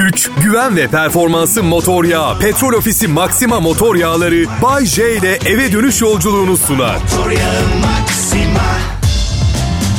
Güç, 0.00 0.30
güven 0.42 0.76
ve 0.76 0.88
performansı 0.88 1.62
motor 1.62 2.04
yağı. 2.04 2.38
Petrol 2.38 2.72
Ofisi 2.72 3.08
Maxima 3.08 3.60
motor 3.60 3.96
yağları 3.96 4.44
Bay 4.62 4.86
J 4.86 5.16
ile 5.16 5.38
eve 5.46 5.72
dönüş 5.72 6.00
yolculuğunu 6.00 6.56
sunar. 6.56 6.96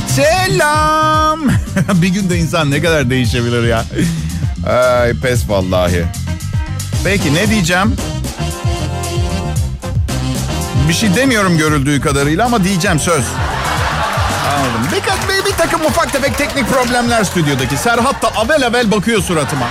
Selam. 0.07 1.39
bir 2.01 2.07
günde 2.07 2.37
insan 2.37 2.71
ne 2.71 2.81
kadar 2.81 3.09
değişebilir 3.09 3.67
ya. 3.67 3.85
Ay 4.67 5.13
pes 5.13 5.49
vallahi. 5.49 6.05
Peki 7.03 7.33
ne 7.33 7.49
diyeceğim? 7.49 7.95
Bir 10.89 10.93
şey 10.93 11.15
demiyorum 11.15 11.57
görüldüğü 11.57 12.01
kadarıyla 12.01 12.45
ama 12.45 12.63
diyeceğim 12.63 12.99
söz. 12.99 13.23
Anladım. 14.55 14.87
Bir, 14.91 15.33
bir, 15.33 15.45
bir 15.45 15.57
takım 15.57 15.85
ufak 15.85 16.13
tefek 16.13 16.37
teknik 16.37 16.69
problemler 16.69 17.23
stüdyodaki. 17.23 17.77
Serhat 17.77 18.21
da 18.21 18.27
avel 18.35 18.67
avel 18.67 18.91
bakıyor 18.91 19.21
suratıma. 19.21 19.67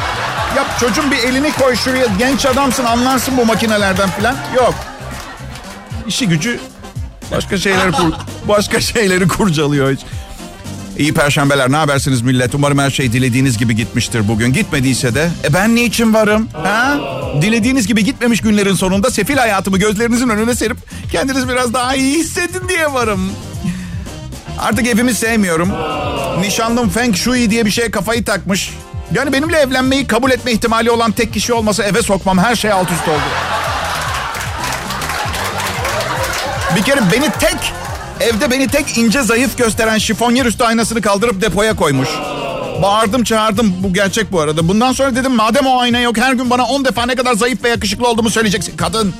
Yap 0.57 0.81
çocuğum 0.81 1.11
bir 1.11 1.19
elini 1.19 1.53
koy 1.53 1.77
şuraya. 1.77 2.07
Genç 2.19 2.47
adamsın 2.47 2.85
anlarsın 2.85 3.37
bu 3.37 3.45
makinelerden 3.47 4.09
falan. 4.11 4.37
Yok. 4.57 4.75
İşi 6.07 6.29
gücü 6.29 6.61
başka 7.33 7.59
şeyleri 7.59 7.93
kur, 7.93 8.13
başka 8.49 8.81
şeyleri 8.81 9.29
kurcalıyor 9.29 9.93
hiç. 9.93 10.01
İyi 10.99 11.15
perşembeler. 11.15 11.73
Ne 11.73 11.77
habersiniz 11.77 12.23
millet? 12.23 12.55
Umarım 12.55 12.79
her 12.79 12.91
şey 12.91 13.13
dilediğiniz 13.13 13.59
gibi 13.59 13.77
gitmiştir 13.77 14.29
bugün. 14.29 14.53
Gitmediyse 14.53 15.15
de 15.15 15.31
e 15.45 15.55
ben 15.55 15.75
niçin 15.75 16.15
varım? 16.15 16.49
Ha? 16.53 16.99
Dilediğiniz 17.43 17.87
gibi 17.87 18.05
gitmemiş 18.05 18.41
günlerin 18.41 18.75
sonunda 18.75 19.11
sefil 19.11 19.37
hayatımı 19.37 19.79
gözlerinizin 19.79 20.29
önüne 20.29 20.55
serip 20.55 20.77
kendiniz 21.13 21.49
biraz 21.49 21.75
daha 21.75 21.95
iyi 21.95 22.19
hissedin 22.19 22.69
diye 22.69 22.93
varım. 22.93 23.33
Artık 24.59 24.87
evimi 24.87 25.15
sevmiyorum. 25.15 25.73
Nişanlım 26.41 26.89
Feng 26.89 27.17
Shui 27.17 27.51
diye 27.51 27.67
bir 27.67 27.71
şeye 27.71 27.91
kafayı 27.91 28.25
takmış. 28.25 28.71
Yani 29.15 29.33
benimle 29.33 29.59
evlenmeyi 29.59 30.07
kabul 30.07 30.31
etme 30.31 30.53
ihtimali 30.53 30.91
olan 30.91 31.13
tek 31.13 31.33
kişi 31.33 31.53
olmasa 31.53 31.85
eve 31.85 32.03
sokmam 32.03 32.39
her 32.39 32.57
şey 32.57 32.73
alt 32.73 32.91
üst 32.91 33.09
oldu. 33.09 33.21
Bir 36.77 36.83
kere 36.83 37.01
beni 37.13 37.31
tek, 37.41 37.73
evde 38.21 38.51
beni 38.51 38.69
tek 38.69 38.99
ince 38.99 39.23
zayıf 39.23 39.59
gösteren 39.59 39.99
şifonyer 39.99 40.47
üstü 40.47 40.65
aynasını 40.65 41.03
kaldırıp 41.03 41.43
depoya 41.43 41.77
koymuş. 41.77 42.09
Bağırdım 42.83 43.25
çağırdım 43.25 43.75
bu 43.79 43.93
gerçek 43.93 44.33
bu 44.33 44.41
arada. 44.41 44.69
Bundan 44.69 44.93
sonra 44.93 45.17
dedim 45.17 45.33
madem 45.33 45.67
o 45.67 45.81
ayna 45.81 46.01
yok 46.01 46.19
her 46.19 46.33
gün 46.33 46.51
bana 46.51 46.65
10 46.65 46.85
defa 46.85 47.07
ne 47.07 47.15
kadar 47.15 47.35
zayıf 47.35 47.65
ve 47.65 47.69
yakışıklı 47.69 48.09
olduğumu 48.09 48.31
söyleyeceksin. 48.31 48.77
Kadın. 48.77 49.15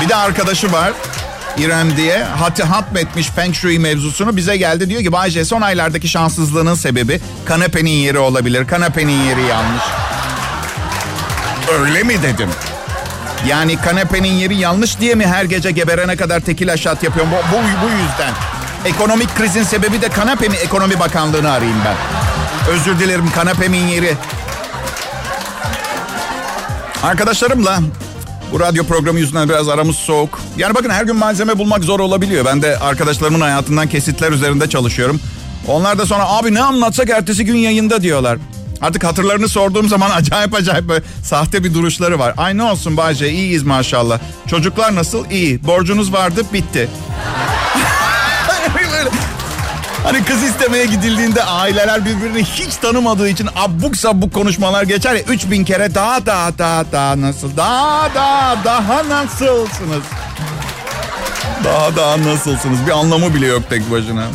Bir 0.00 0.08
de 0.08 0.16
arkadaşı 0.16 0.72
var. 0.72 0.92
İrem 1.58 1.96
diye 1.96 2.24
hatı 2.24 2.64
hatmetmiş 2.64 3.28
Feng 3.30 3.54
Shui 3.54 3.78
mevzusunu 3.78 4.36
bize 4.36 4.56
geldi. 4.56 4.90
Diyor 4.90 5.02
ki 5.02 5.12
Bayce 5.12 5.44
son 5.44 5.60
aylardaki 5.60 6.08
şanssızlığının 6.08 6.74
sebebi 6.74 7.20
kanepenin 7.44 7.90
yeri 7.90 8.18
olabilir. 8.18 8.66
Kanepenin 8.66 9.22
yeri 9.24 9.42
yanlış. 9.42 9.82
Öyle 11.72 12.02
mi 12.02 12.22
dedim. 12.22 12.48
Yani 13.48 13.76
kanepenin 13.76 14.32
yeri 14.32 14.56
yanlış 14.56 15.00
diye 15.00 15.14
mi 15.14 15.26
her 15.26 15.44
gece 15.44 15.70
geberene 15.70 16.16
kadar 16.16 16.40
tekil 16.40 16.72
aşat 16.72 17.02
yapıyorum? 17.02 17.32
Bu, 17.32 17.56
bu, 17.56 17.62
bu 17.62 17.90
yüzden. 17.90 18.32
Ekonomik 18.84 19.36
krizin 19.36 19.62
sebebi 19.62 20.02
de 20.02 20.08
kanepe 20.08 20.48
mi? 20.48 20.56
Ekonomi 20.56 21.00
Bakanlığı'nı 21.00 21.50
arayayım 21.50 21.78
ben. 21.84 21.96
Özür 22.74 22.98
dilerim 22.98 23.30
kanepemin 23.30 23.86
yeri. 23.86 24.14
Arkadaşlarımla 27.02 27.80
bu 28.52 28.60
radyo 28.60 28.84
programı 28.84 29.18
yüzünden 29.18 29.48
biraz 29.48 29.68
aramız 29.68 29.96
soğuk. 29.96 30.40
Yani 30.56 30.74
bakın 30.74 30.90
her 30.90 31.04
gün 31.04 31.16
malzeme 31.16 31.58
bulmak 31.58 31.84
zor 31.84 32.00
olabiliyor. 32.00 32.44
Ben 32.44 32.62
de 32.62 32.78
arkadaşlarımın 32.78 33.40
hayatından 33.40 33.88
kesitler 33.88 34.32
üzerinde 34.32 34.68
çalışıyorum. 34.68 35.20
Onlar 35.68 35.98
da 35.98 36.06
sonra 36.06 36.28
abi 36.28 36.54
ne 36.54 36.62
anlatsak 36.62 37.10
ertesi 37.10 37.44
gün 37.44 37.56
yayında 37.56 38.02
diyorlar. 38.02 38.38
Artık 38.80 39.04
hatırlarını 39.04 39.48
sorduğum 39.48 39.88
zaman 39.88 40.10
acayip 40.14 40.54
acayip 40.54 40.88
böyle 40.88 41.04
sahte 41.22 41.64
bir 41.64 41.74
duruşları 41.74 42.18
var. 42.18 42.34
Ay 42.36 42.56
ne 42.56 42.62
olsun 42.62 42.96
Bayce 42.96 43.30
iyiyiz 43.30 43.62
maşallah. 43.62 44.18
Çocuklar 44.46 44.94
nasıl? 44.94 45.30
İyi. 45.30 45.66
Borcunuz 45.66 46.12
vardı 46.12 46.42
bitti. 46.52 46.88
Hani 50.06 50.24
kız 50.24 50.42
istemeye 50.42 50.86
gidildiğinde 50.86 51.44
aileler 51.44 52.04
birbirini 52.04 52.44
hiç 52.44 52.76
tanımadığı 52.76 53.28
için 53.28 53.48
abuk 53.56 53.96
sabuk 53.96 54.34
konuşmalar 54.34 54.82
geçer 54.82 55.14
ya. 55.14 55.22
3000 55.22 55.64
kere 55.64 55.94
daha 55.94 56.26
daha 56.26 56.58
daha 56.58 56.92
daha 56.92 57.20
nasıl? 57.20 57.56
Daha 57.56 58.14
daha 58.14 58.64
daha 58.64 59.08
nasılsınız? 59.08 60.02
Daha 61.64 61.96
daha 61.96 62.22
nasılsınız? 62.22 62.86
Bir 62.86 62.90
anlamı 62.90 63.34
bile 63.34 63.46
yok 63.46 63.62
tek 63.70 63.90
başına. 63.90 64.26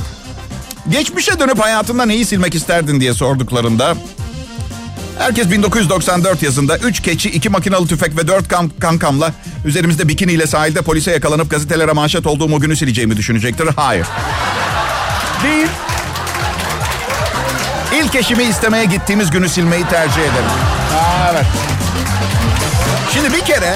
Geçmişe 0.90 1.40
dönüp 1.40 1.60
hayatında 1.60 2.06
neyi 2.06 2.26
silmek 2.26 2.56
isterdin 2.56 3.02
diye 3.02 3.14
sorduklarında 3.14 3.96
Herkes 5.18 5.52
1994 5.52 6.44
yazında 6.44 6.78
3 6.78 7.02
keçi, 7.02 7.30
2 7.30 7.50
makinalı 7.50 7.88
tüfek 7.88 8.18
ve 8.18 8.28
4 8.28 8.48
kan 8.48 8.70
kankamla 8.70 9.34
üzerimizde 9.66 10.08
bikiniyle 10.08 10.48
sahilde 10.48 10.82
polise 10.82 11.12
yakalanıp 11.12 11.52
gazetelere 11.52 11.92
manşet 11.92 12.28
olduğum 12.28 12.56
o 12.56 12.60
günü 12.60 12.76
sileceğimi 12.76 13.18
düşünecektir. 13.18 13.68
Hayır. 13.76 14.08
Değil. 15.44 15.68
İlk 17.94 18.16
eşimi 18.16 18.44
istemeye 18.44 18.86
gittiğimiz 18.86 19.32
günü 19.32 19.50
silmeyi 19.50 19.86
tercih 19.86 20.22
ederim. 20.22 20.52
Aa, 20.96 21.32
evet. 21.32 21.46
Şimdi 23.14 23.34
bir 23.34 23.42
kere 23.42 23.76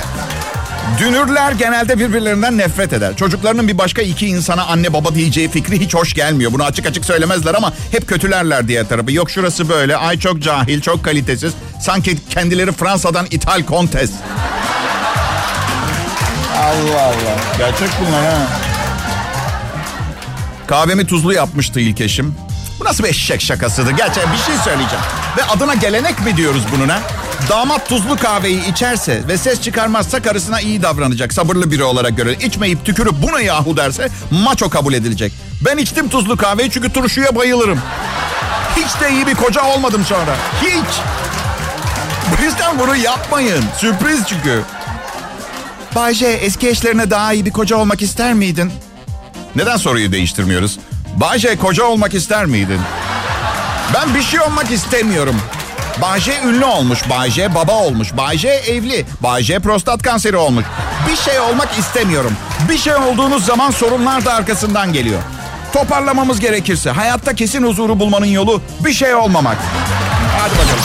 dünürler 1.00 1.52
genelde 1.52 2.00
birbirlerinden 2.00 2.58
nefret 2.58 2.94
eder. 2.94 3.16
Çocuklarının 3.16 3.68
bir 3.68 3.78
başka 3.78 4.02
iki 4.02 4.28
insana 4.28 4.66
anne 4.66 4.94
baba 4.94 5.16
diyeceği 5.16 5.50
fikri 5.50 5.80
hiç 5.80 5.94
hoş 5.96 6.14
gelmiyor. 6.14 6.54
Bunu 6.54 6.64
açık 6.64 6.86
açık 6.86 7.06
söylemezler 7.06 7.54
ama 7.54 7.74
hep 7.92 8.08
kötülerler 8.08 8.68
diye 8.68 8.88
tarafı. 8.88 9.12
Yok 9.12 9.32
şurası 9.32 9.70
böyle, 9.70 9.98
ay 9.98 10.20
çok 10.20 10.42
cahil, 10.42 10.82
çok 10.82 11.04
kalitesiz. 11.06 11.54
Sanki 11.82 12.18
kendileri 12.30 12.72
Fransa'dan 12.72 13.26
ithal 13.32 13.64
kontes. 13.64 14.12
Allah 16.58 17.02
Allah. 17.02 17.38
Gerçek 17.58 17.90
bunlar 18.02 18.26
ha. 18.26 18.65
Kahvemi 20.68 21.08
tuzlu 21.08 21.34
yapmıştı 21.34 21.80
ilk 21.80 22.02
eşim. 22.02 22.36
Bu 22.80 22.86
nasıl 22.86 23.04
bir 23.04 23.10
eşek 23.10 23.42
şakasıdır? 23.42 23.92
Gerçekten 23.92 24.34
bir 24.34 24.38
şey 24.38 24.56
söyleyeceğim. 24.64 25.06
Ve 25.38 25.44
adına 25.44 25.74
gelenek 25.74 26.26
mi 26.26 26.38
diyoruz 26.38 26.64
bunun 26.76 26.90
ha? 26.90 27.00
Damat 27.50 27.90
tuzlu 27.90 28.16
kahveyi 28.18 28.72
içerse 28.72 29.28
ve 29.28 29.38
ses 29.38 29.62
çıkarmazsa 29.62 30.22
karısına 30.22 30.62
iyi 30.62 30.82
davranacak. 30.82 31.34
Sabırlı 31.34 31.72
biri 31.72 31.84
olarak 31.84 32.18
görür. 32.18 32.38
İçmeyip 32.40 32.86
tükürüp 32.86 33.14
buna 33.22 33.42
yahu 33.42 33.78
derse 33.78 34.10
maço 34.32 34.70
kabul 34.70 34.94
edilecek. 34.94 35.34
Ben 35.66 35.78
içtim 35.78 36.10
tuzlu 36.10 36.38
kahveyi 36.38 36.72
çünkü 36.72 36.94
turşuya 36.94 37.36
bayılırım. 37.36 37.80
Hiç 38.76 39.02
de 39.02 39.12
iyi 39.12 39.28
bir 39.28 39.36
koca 39.36 39.64
olmadım 39.64 40.06
sonra. 40.06 40.36
Hiç. 40.62 41.02
Bu 42.32 42.44
yüzden 42.44 42.80
bunu 42.80 42.96
yapmayın. 42.96 43.64
Sürpriz 43.78 44.20
çünkü. 44.28 44.62
Bayce 45.96 46.28
eski 46.28 46.70
eşlerine 46.70 47.10
daha 47.12 47.34
iyi 47.34 47.46
bir 47.46 47.52
koca 47.52 47.76
olmak 47.76 48.02
ister 48.02 48.34
miydin? 48.34 48.72
Neden 49.56 49.78
soruyu 49.78 50.12
değiştirmiyoruz? 50.12 50.80
Bayce 51.16 51.56
koca 51.56 51.84
olmak 51.84 52.14
ister 52.14 52.46
miydin? 52.46 52.80
Ben 53.94 54.16
bir 54.16 54.22
şey 54.22 54.40
olmak 54.40 54.72
istemiyorum. 54.72 55.36
Bayce 56.02 56.34
ünlü 56.46 56.66
olmuş, 56.66 57.10
Bayce 57.10 57.56
baba 57.56 57.72
olmuş, 57.72 58.18
Bayce 58.18 58.48
evli, 58.48 59.06
Bayce 59.24 59.60
prostat 59.60 60.02
kanseri 60.02 60.38
olmuş. 60.38 60.66
Bir 61.12 61.16
şey 61.16 61.40
olmak 61.40 61.80
istemiyorum. 61.80 62.32
Bir 62.70 62.78
şey 62.78 62.96
olduğunuz 62.96 63.46
zaman 63.46 63.72
sorunlar 63.72 64.26
da 64.26 64.34
arkasından 64.34 64.94
geliyor. 64.94 65.20
Toparlamamız 65.74 66.40
gerekirse 66.40 66.92
hayatta 66.92 67.36
kesin 67.36 67.64
huzuru 67.64 68.00
bulmanın 68.00 68.26
yolu 68.26 68.62
bir 68.86 68.94
şey 68.94 69.16
olmamak. 69.16 69.58
Hadi 70.40 70.54
bakalım. 70.54 70.84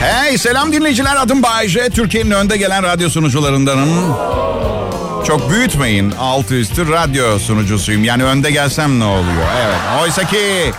Hey 0.00 0.38
selam 0.38 0.72
dinleyiciler 0.72 1.16
adım 1.16 1.42
Bayce. 1.42 1.90
Türkiye'nin 1.90 2.30
önde 2.30 2.56
gelen 2.56 2.82
radyo 2.82 3.08
sunucularındanım. 3.08 4.14
Çok 5.26 5.50
büyütmeyin 5.50 6.10
altı 6.10 6.54
üstü 6.54 6.92
radyo 6.92 7.38
sunucusuyum. 7.38 8.04
Yani 8.04 8.24
önde 8.24 8.50
gelsem 8.50 9.00
ne 9.00 9.04
oluyor? 9.04 9.46
Evet 9.64 9.76
oysa 10.02 10.24
ki 10.24 10.72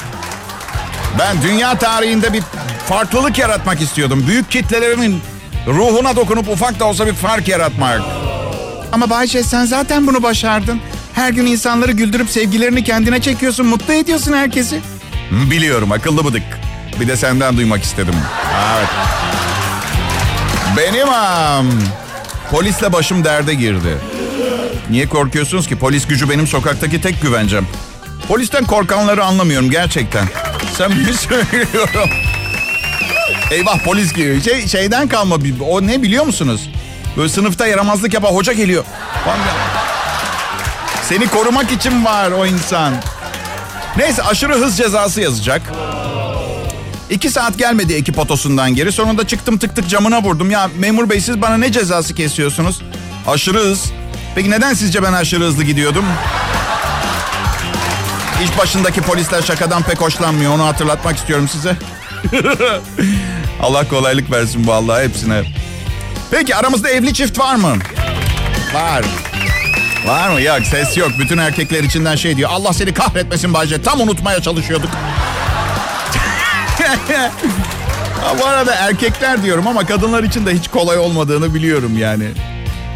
ben 1.20 1.42
dünya 1.42 1.78
tarihinde 1.78 2.34
bir 2.34 2.44
farklılık 2.88 3.38
yaratmak 3.38 3.82
istiyordum. 3.82 4.26
Büyük 4.28 4.52
kitlelerimin 4.52 5.22
ruhuna 5.68 6.16
dokunup 6.16 6.50
ufak 6.50 6.80
da 6.80 6.86
olsa 6.86 7.08
bir 7.08 7.14
fark 7.14 7.48
yaratmak. 7.48 8.02
Ama 8.92 9.10
Bayce 9.10 9.44
sen 9.44 9.66
zaten 9.66 10.08
bunu 10.08 10.24
başardın. 10.24 10.82
Her 11.14 11.30
gün 11.32 11.46
insanları 11.46 11.92
güldürüp 11.92 12.30
sevgilerini 12.30 12.84
kendine 12.84 13.22
çekiyorsun. 13.22 13.66
Mutlu 13.66 13.94
ediyorsun 13.94 14.34
herkesi. 14.34 14.82
Biliyorum 15.32 15.92
akıllı 15.92 16.26
bıdık. 16.26 16.44
Bir 17.00 17.08
de 17.08 17.16
senden 17.16 17.58
duymak 17.58 17.84
istedim. 17.84 18.16
Evet. 18.78 18.90
Benim 20.78 21.10
am. 21.10 21.66
Polisle 22.52 22.94
başım 22.94 23.24
derde 23.24 23.54
girdi. 23.54 23.98
Niye 24.90 25.10
korkuyorsunuz 25.10 25.68
ki? 25.68 25.76
Polis 25.80 26.08
gücü 26.08 26.30
benim 26.30 26.48
sokaktaki 26.48 27.02
tek 27.02 27.22
güvencem. 27.22 27.68
Polisten 28.28 28.66
korkanları 28.66 29.24
anlamıyorum 29.26 29.70
gerçekten. 29.72 30.26
Sen 30.78 30.92
mi 30.92 31.14
söylüyorum? 31.14 32.10
Eyvah 33.52 33.80
polis 33.84 34.14
geliyor. 34.14 34.42
Şey, 34.42 34.68
şeyden 34.68 35.08
kalma. 35.08 35.44
bir- 35.44 35.56
O 35.70 35.88
ne 35.88 36.02
biliyor 36.02 36.26
musunuz? 36.26 36.70
Böyle 37.18 37.30
sınıfta 37.30 37.68
yaramazlık 37.68 38.14
yapan 38.14 38.32
hoca 38.32 38.54
geliyor. 38.54 38.84
Seni 41.10 41.28
korumak 41.28 41.72
için 41.72 42.06
var 42.06 42.32
o 42.32 42.46
insan. 42.46 42.94
Neyse 43.98 44.24
aşırı 44.24 44.54
hız 44.56 44.78
cezası 44.78 45.22
yazacak. 45.22 45.62
İki 47.10 47.30
saat 47.30 47.58
gelmedi 47.58 47.94
ekip 47.94 48.20
otosundan 48.20 48.76
geri. 48.76 48.92
Sonunda 48.92 49.28
çıktım 49.28 49.58
tık 49.58 49.76
tık 49.76 49.90
camına 49.90 50.24
vurdum. 50.24 50.52
Ya 50.52 50.70
memur 50.80 51.10
bey 51.10 51.22
siz 51.22 51.42
bana 51.42 51.58
ne 51.58 51.72
cezası 51.72 52.16
kesiyorsunuz? 52.16 52.82
Aşırı 53.28 53.60
hız. 53.60 53.92
Peki 54.36 54.50
neden 54.52 54.74
sizce 54.74 55.04
ben 55.04 55.14
aşırı 55.14 55.44
hızlı 55.44 55.64
gidiyordum? 55.64 56.06
İş 58.44 58.58
başındaki 58.58 59.02
polisler 59.02 59.42
şakadan 59.42 59.84
pek 59.84 60.02
hoşlanmıyor. 60.02 60.52
Onu 60.54 60.66
hatırlatmak 60.66 61.18
istiyorum 61.18 61.48
size. 61.48 61.76
Allah 63.62 63.88
kolaylık 63.88 64.32
versin 64.32 64.68
vallahi 64.68 65.04
hepsine. 65.04 65.44
Peki 66.32 66.56
aramızda 66.56 66.90
evli 66.90 67.14
çift 67.14 67.40
var 67.40 67.56
mı? 67.56 67.76
Var. 68.74 69.06
Var 70.06 70.30
mı? 70.30 70.42
Yok 70.42 70.60
ses 70.72 70.98
yok. 70.98 71.12
Bütün 71.20 71.38
erkekler 71.38 71.84
içinden 71.84 72.16
şey 72.16 72.38
diyor. 72.38 72.50
Allah 72.54 72.74
seni 72.74 72.94
kahretmesin 72.94 73.54
Bayce. 73.54 73.82
Tam 73.82 74.02
unutmaya 74.02 74.42
çalışıyorduk. 74.42 74.90
Bu 78.40 78.46
arada 78.46 78.76
erkekler 78.76 79.44
diyorum 79.44 79.68
ama 79.68 79.86
kadınlar 79.86 80.24
için 80.24 80.46
de 80.46 80.54
hiç 80.54 80.68
kolay 80.68 80.98
olmadığını 80.98 81.54
biliyorum 81.54 81.98
yani. 81.98 82.28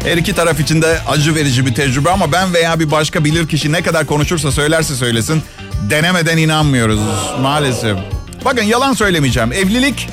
Her 0.04 0.16
iki 0.16 0.34
taraf 0.34 0.60
için 0.60 0.82
de 0.82 0.98
acı 1.08 1.34
verici 1.34 1.66
bir 1.66 1.74
tecrübe 1.74 2.10
ama 2.10 2.32
ben 2.32 2.54
veya 2.54 2.80
bir 2.80 2.90
başka 2.90 3.24
bilir 3.24 3.48
kişi 3.48 3.72
ne 3.72 3.82
kadar 3.82 4.06
konuşursa 4.06 4.52
söylerse 4.52 4.94
söylesin 4.94 5.42
denemeden 5.90 6.36
inanmıyoruz 6.36 7.00
maalesef. 7.40 7.98
Bakın 8.44 8.62
yalan 8.62 8.92
söylemeyeceğim. 8.92 9.52
Evlilik 9.52 10.08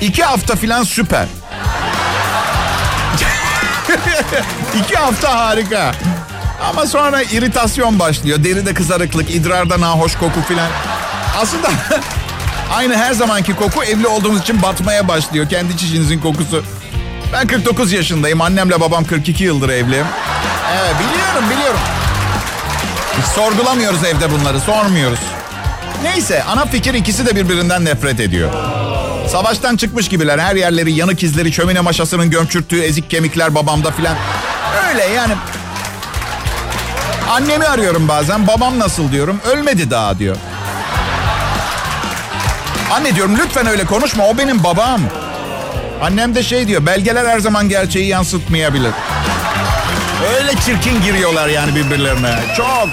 iki 0.00 0.24
hafta 0.24 0.56
filan 0.56 0.82
süper. 0.82 1.26
iki 4.84 4.96
hafta 4.96 5.38
harika. 5.38 5.94
Ama 6.70 6.86
sonra 6.86 7.22
iritasyon 7.22 7.98
başlıyor. 7.98 8.44
Deride 8.44 8.74
kızarıklık, 8.74 9.30
idrarda 9.30 9.80
nahoş 9.80 10.16
koku 10.16 10.42
filan. 10.48 10.70
Aslında 11.40 11.68
aynı 12.74 12.96
her 12.96 13.12
zamanki 13.12 13.56
koku 13.56 13.84
evli 13.84 14.06
olduğumuz 14.06 14.40
için 14.40 14.62
batmaya 14.62 15.08
başlıyor. 15.08 15.48
Kendi 15.48 15.76
çişinizin 15.76 16.20
kokusu. 16.20 16.64
Ben 17.32 17.46
49 17.46 17.92
yaşındayım. 17.92 18.40
Annemle 18.40 18.80
babam 18.80 19.04
42 19.04 19.44
yıldır 19.44 19.68
evli. 19.68 19.96
Evet 20.76 20.94
biliyorum 21.00 21.50
biliyorum. 21.50 21.80
Hiç 23.18 23.24
sorgulamıyoruz 23.26 24.04
evde 24.04 24.30
bunları 24.30 24.60
sormuyoruz. 24.60 25.18
Neyse 26.02 26.42
ana 26.42 26.64
fikir 26.64 26.94
ikisi 26.94 27.26
de 27.26 27.36
birbirinden 27.36 27.84
nefret 27.84 28.20
ediyor. 28.20 28.50
Savaştan 29.28 29.76
çıkmış 29.76 30.08
gibiler. 30.08 30.38
Her 30.38 30.56
yerleri 30.56 30.92
yanık 30.92 31.22
izleri, 31.22 31.52
çömine 31.52 31.80
maşasının 31.80 32.30
gömçürttüğü 32.30 32.80
ezik 32.80 33.10
kemikler 33.10 33.54
babamda 33.54 33.90
filan. 33.90 34.16
Öyle 34.88 35.04
yani. 35.04 35.32
Annemi 37.30 37.64
arıyorum 37.64 38.08
bazen. 38.08 38.46
Babam 38.46 38.78
nasıl 38.78 39.12
diyorum. 39.12 39.40
Ölmedi 39.52 39.90
daha 39.90 40.18
diyor. 40.18 40.36
Anne 42.92 43.14
diyorum 43.14 43.36
lütfen 43.44 43.66
öyle 43.66 43.84
konuşma. 43.84 44.26
O 44.26 44.38
benim 44.38 44.64
babam. 44.64 45.00
Annem 46.02 46.34
de 46.34 46.42
şey 46.42 46.68
diyor. 46.68 46.86
Belgeler 46.86 47.26
her 47.26 47.38
zaman 47.38 47.68
gerçeği 47.68 48.06
yansıtmayabilir. 48.06 48.90
Öyle 50.36 50.52
çirkin 50.66 51.02
giriyorlar 51.02 51.48
yani 51.48 51.74
birbirlerine. 51.74 52.34
Çok. 52.56 52.88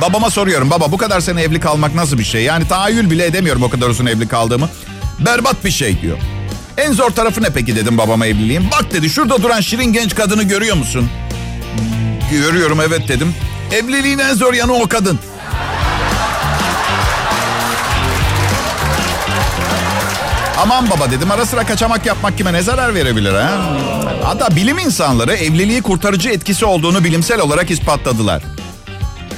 Babama 0.00 0.30
soruyorum. 0.30 0.70
Baba 0.70 0.92
bu 0.92 0.98
kadar 0.98 1.20
sene 1.20 1.42
evli 1.42 1.60
kalmak 1.60 1.94
nasıl 1.94 2.18
bir 2.18 2.24
şey? 2.24 2.42
Yani 2.42 2.68
tahayyül 2.68 3.10
bile 3.10 3.26
edemiyorum 3.26 3.62
o 3.62 3.70
kadar 3.70 3.88
uzun 3.88 4.06
evli 4.06 4.28
kaldığımı. 4.28 4.68
Berbat 5.18 5.64
bir 5.64 5.70
şey 5.70 6.00
diyor. 6.02 6.18
En 6.78 6.92
zor 6.92 7.10
tarafı 7.10 7.42
ne 7.42 7.50
peki 7.50 7.76
dedim 7.76 7.98
babama 7.98 8.26
evliliğim. 8.26 8.68
Bak 8.72 8.92
dedi 8.92 9.10
şurada 9.10 9.42
duran 9.42 9.60
şirin 9.60 9.92
genç 9.92 10.14
kadını 10.14 10.42
görüyor 10.42 10.76
musun? 10.76 11.10
Görüyorum 12.30 12.80
evet 12.88 13.08
dedim. 13.08 13.34
Evliliğin 13.72 14.18
en 14.18 14.34
zor 14.34 14.54
yanı 14.54 14.72
o 14.74 14.88
kadın. 14.88 15.18
Aman 20.62 20.90
baba 20.90 21.10
dedim 21.10 21.30
ara 21.30 21.46
sıra 21.46 21.66
kaçamak 21.66 22.06
yapmak 22.06 22.38
kime 22.38 22.52
ne 22.52 22.62
zarar 22.62 22.94
verebilir 22.94 23.34
ha? 23.34 23.50
Hatta 24.24 24.56
bilim 24.56 24.78
insanları 24.78 25.34
evliliği 25.34 25.82
kurtarıcı 25.82 26.28
etkisi 26.28 26.64
olduğunu 26.64 27.04
bilimsel 27.04 27.40
olarak 27.40 27.70
ispatladılar. 27.70 28.42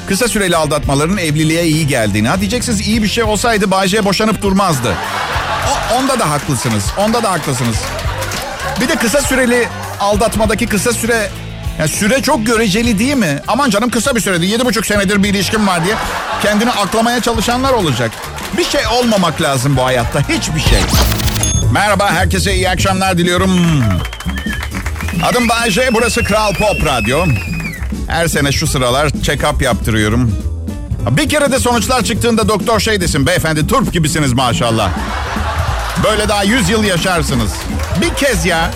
Kısa 0.09 0.29
süreli 0.29 0.57
aldatmaların 0.57 1.19
evliliğe 1.19 1.65
iyi 1.65 1.87
geldiğini. 1.87 2.29
Ha 2.29 2.41
diyeceksiniz 2.41 2.89
iyi 2.89 3.03
bir 3.03 3.09
şey 3.09 3.25
olsaydı 3.25 3.71
Bayce 3.71 4.05
boşanıp 4.05 4.43
durmazdı. 4.43 4.95
O, 5.71 5.95
onda 5.95 6.19
da 6.19 6.31
haklısınız. 6.31 6.85
Onda 6.99 7.23
da 7.23 7.31
haklısınız. 7.31 7.77
Bir 8.81 8.89
de 8.89 8.97
kısa 8.97 9.21
süreli 9.21 9.69
aldatmadaki 10.01 10.67
kısa 10.67 10.93
süre... 10.93 11.31
Yani 11.79 11.89
süre 11.89 12.23
çok 12.23 12.47
göreceli 12.47 12.99
değil 12.99 13.15
mi? 13.15 13.41
Aman 13.49 13.71
canım 13.71 13.91
kısa 13.91 14.17
bir 14.17 14.21
sürede 14.21 14.47
yedi 14.47 14.65
buçuk 14.65 14.87
senedir 14.87 15.23
bir 15.23 15.29
ilişkim 15.29 15.67
var 15.67 15.85
diye 15.85 15.95
kendini 16.43 16.71
aklamaya 16.71 17.21
çalışanlar 17.21 17.73
olacak. 17.73 18.11
Bir 18.59 18.65
şey 18.65 18.81
olmamak 18.87 19.41
lazım 19.43 19.77
bu 19.77 19.85
hayatta. 19.85 20.21
Hiçbir 20.29 20.61
şey. 20.61 20.81
Merhaba 21.73 22.11
herkese 22.11 22.55
iyi 22.55 22.71
akşamlar 22.71 23.19
diliyorum. 23.19 23.51
Adım 25.31 25.49
Bayce 25.49 25.89
burası 25.93 26.25
Kral 26.25 26.53
Pop 26.55 26.87
Radyo. 26.87 27.25
Her 28.09 28.29
sene 28.29 28.53
şu 28.53 28.67
sıralar 28.67 29.09
check-up 29.09 29.65
yaptırıyorum. 29.65 30.35
Bir 31.11 31.29
kere 31.29 31.53
de 31.53 31.59
sonuçlar 31.59 32.05
çıktığında 32.05 32.49
doktor 32.49 32.81
şey 32.81 33.01
desin. 33.01 33.27
Beyefendi 33.27 33.67
turp 33.67 33.93
gibisiniz 33.93 34.33
maşallah. 34.33 34.91
Böyle 36.05 36.29
daha 36.29 36.43
100 36.43 36.69
yıl 36.71 36.85
yaşarsınız. 36.85 37.51
Bir 38.01 38.15
kez 38.15 38.47
ya. 38.47 38.71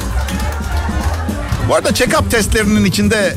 Bu 1.69 1.75
arada 1.75 1.88
check-up 1.88 2.31
testlerinin 2.31 2.84
içinde 2.84 3.34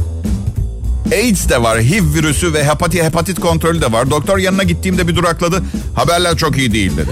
AIDS 1.12 1.50
de 1.50 1.62
var, 1.62 1.80
HIV 1.80 2.14
virüsü 2.14 2.54
ve 2.54 2.64
hepatit, 2.64 3.04
hepatit 3.04 3.40
kontrolü 3.40 3.82
de 3.82 3.92
var. 3.92 4.12
Doktor 4.12 4.38
yanına 4.38 4.64
gittiğimde 4.64 5.08
bir 5.08 5.16
durakladı. 5.16 5.64
Haberler 5.96 6.38
çok 6.38 6.58
iyi 6.58 6.74
değil 6.74 6.98
dedi. 6.98 7.12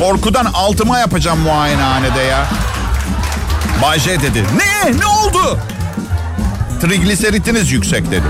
Korkudan 0.00 0.44
altıma 0.44 0.98
yapacağım 0.98 1.38
muayenehanede 1.38 2.20
ya. 2.20 2.46
Bayce 3.82 4.20
dedi. 4.22 4.44
Ne? 4.56 4.98
Ne 4.98 5.06
oldu? 5.06 5.58
Trigliseritiniz 6.80 7.72
yüksek 7.72 8.10
dedi. 8.10 8.26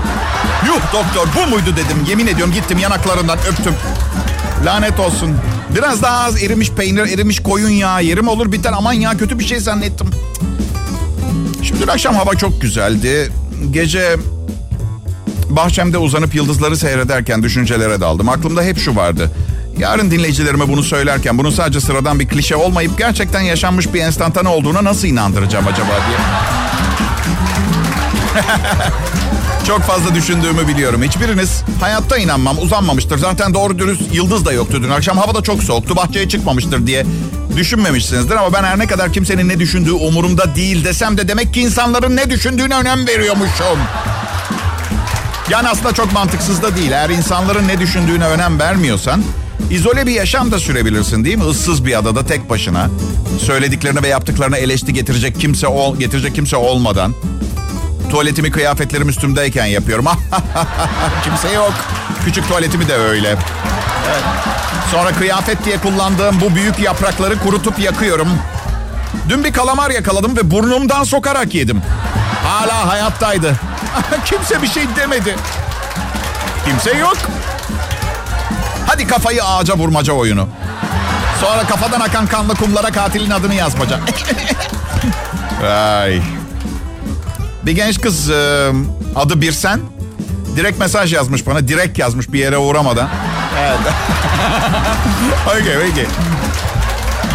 Yuh 0.67 0.81
doktor 0.93 1.27
bu 1.35 1.49
muydu 1.49 1.71
dedim. 1.71 2.05
Yemin 2.09 2.27
ediyorum 2.27 2.53
gittim 2.53 2.77
yanaklarından 2.77 3.37
öptüm. 3.51 3.73
Lanet 4.65 4.99
olsun. 4.99 5.35
Biraz 5.75 6.01
daha 6.01 6.23
az 6.23 6.43
erimiş 6.43 6.71
peynir, 6.71 7.13
erimiş 7.13 7.39
koyun 7.39 7.69
yağı 7.69 8.03
yerim 8.03 8.27
olur 8.27 8.51
biter. 8.51 8.73
Aman 8.77 8.93
ya 8.93 9.17
kötü 9.17 9.39
bir 9.39 9.45
şey 9.45 9.59
zannettim. 9.59 10.07
Şimdi 11.63 11.81
dün 11.81 11.87
akşam 11.87 12.15
hava 12.15 12.35
çok 12.35 12.61
güzeldi. 12.61 13.31
Gece 13.71 14.17
bahçemde 15.49 15.97
uzanıp 15.97 16.35
yıldızları 16.35 16.77
seyrederken 16.77 17.43
düşüncelere 17.43 18.01
daldım. 18.01 18.29
Aklımda 18.29 18.63
hep 18.63 18.79
şu 18.79 18.95
vardı. 18.95 19.31
Yarın 19.77 20.11
dinleyicilerime 20.11 20.67
bunu 20.67 20.83
söylerken 20.83 21.37
bunun 21.37 21.49
sadece 21.49 21.79
sıradan 21.79 22.19
bir 22.19 22.27
klişe 22.27 22.55
olmayıp 22.55 22.97
gerçekten 22.97 23.41
yaşanmış 23.41 23.93
bir 23.93 24.01
enstantane 24.01 24.49
olduğuna 24.49 24.83
nasıl 24.83 25.07
inandıracağım 25.07 25.67
acaba 25.67 25.89
diye. 26.07 26.17
Çok 29.67 29.81
fazla 29.81 30.15
düşündüğümü 30.15 30.67
biliyorum. 30.67 31.03
Hiçbiriniz 31.03 31.63
hayatta 31.81 32.17
inanmam 32.17 32.57
uzanmamıştır. 32.59 33.17
Zaten 33.17 33.53
doğru 33.53 33.79
dürüst 33.79 34.01
yıldız 34.13 34.45
da 34.45 34.53
yoktu 34.53 34.79
dün 34.83 34.89
akşam. 34.89 35.17
Hava 35.17 35.35
da 35.35 35.41
çok 35.41 35.63
soğuktu. 35.63 35.95
Bahçeye 35.95 36.29
çıkmamıştır 36.29 36.87
diye 36.87 37.05
düşünmemişsinizdir. 37.57 38.35
Ama 38.35 38.53
ben 38.53 38.63
her 38.63 38.79
ne 38.79 38.87
kadar 38.87 39.13
kimsenin 39.13 39.49
ne 39.49 39.59
düşündüğü 39.59 39.91
umurumda 39.91 40.55
değil 40.55 40.85
desem 40.85 41.17
de 41.17 41.27
demek 41.27 41.53
ki 41.53 41.61
insanların 41.61 42.15
ne 42.15 42.29
düşündüğüne 42.29 42.75
önem 42.75 43.07
veriyormuşum. 43.07 43.79
Yani 45.49 45.69
aslında 45.69 45.93
çok 45.93 46.13
mantıksız 46.13 46.61
da 46.61 46.75
değil. 46.75 46.91
Eğer 46.91 47.09
insanların 47.09 47.67
ne 47.67 47.79
düşündüğüne 47.79 48.25
önem 48.25 48.59
vermiyorsan 48.59 49.23
izole 49.71 50.05
bir 50.05 50.11
yaşam 50.11 50.51
da 50.51 50.59
sürebilirsin 50.59 51.25
değil 51.25 51.37
mi? 51.37 51.49
Issız 51.49 51.85
bir 51.85 51.99
adada 51.99 52.25
tek 52.25 52.49
başına. 52.49 52.89
Söylediklerini 53.39 54.03
ve 54.03 54.07
yaptıklarını 54.07 54.57
eleşti 54.57 54.93
getirecek 54.93 55.39
kimse 55.39 55.67
ol, 55.67 55.97
getirecek 55.97 56.35
kimse 56.35 56.55
olmadan. 56.55 57.13
Tuvaletimi 58.11 58.51
kıyafetlerim 58.51 59.09
üstümdeyken 59.09 59.65
yapıyorum. 59.65 60.05
kimse 61.23 61.51
yok. 61.51 61.73
Küçük 62.25 62.47
tuvaletimi 62.47 62.87
de 62.87 62.95
öyle. 62.95 63.35
Sonra 64.91 65.11
kıyafet 65.11 65.65
diye 65.65 65.77
kullandığım 65.77 66.41
bu 66.41 66.55
büyük 66.55 66.79
yaprakları 66.79 67.39
kurutup 67.39 67.79
yakıyorum. 67.79 68.27
Dün 69.29 69.43
bir 69.43 69.53
kalamar 69.53 69.91
yakaladım 69.91 70.37
ve 70.37 70.51
burnumdan 70.51 71.03
sokarak 71.03 71.53
yedim. 71.53 71.81
Hala 72.43 72.87
hayattaydı. 72.87 73.55
Kimse 74.25 74.61
bir 74.61 74.67
şey 74.67 74.83
demedi. 74.95 75.35
Kimse 76.65 76.97
yok. 76.97 77.17
Hadi 78.87 79.07
kafayı 79.07 79.43
ağaca 79.43 79.75
vurmaca 79.75 80.13
oyunu. 80.13 80.47
Sonra 81.41 81.63
kafadan 81.67 81.99
akan 81.99 82.27
kanlı 82.27 82.55
kumlara 82.55 82.91
katilin 82.91 83.31
adını 83.31 83.55
yazmaca. 83.55 83.99
Ay. 85.73 86.21
Bir 87.65 87.71
genç 87.71 88.01
kız 88.01 88.29
e, 88.29 88.69
adı 89.15 89.41
Birsen. 89.41 89.79
Direkt 90.55 90.79
mesaj 90.79 91.13
yazmış 91.13 91.47
bana. 91.47 91.67
Direkt 91.67 91.99
yazmış 91.99 92.33
bir 92.33 92.39
yere 92.39 92.57
uğramadan. 92.57 93.09
Evet. 93.59 93.79
okay, 95.47 95.77
okay. 95.77 96.05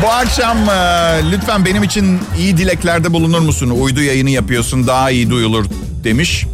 Bu 0.03 0.11
akşam 0.11 0.59
e, 0.59 1.21
lütfen 1.31 1.65
benim 1.65 1.83
için 1.83 2.21
iyi 2.39 2.57
dileklerde 2.57 3.13
bulunur 3.13 3.41
musun? 3.41 3.71
Uydu 3.71 4.03
yayını 4.03 4.31
yapıyorsun 4.31 4.87
daha 4.87 5.11
iyi 5.11 5.31
duyulur 5.31 5.67
demiş. 6.05 6.47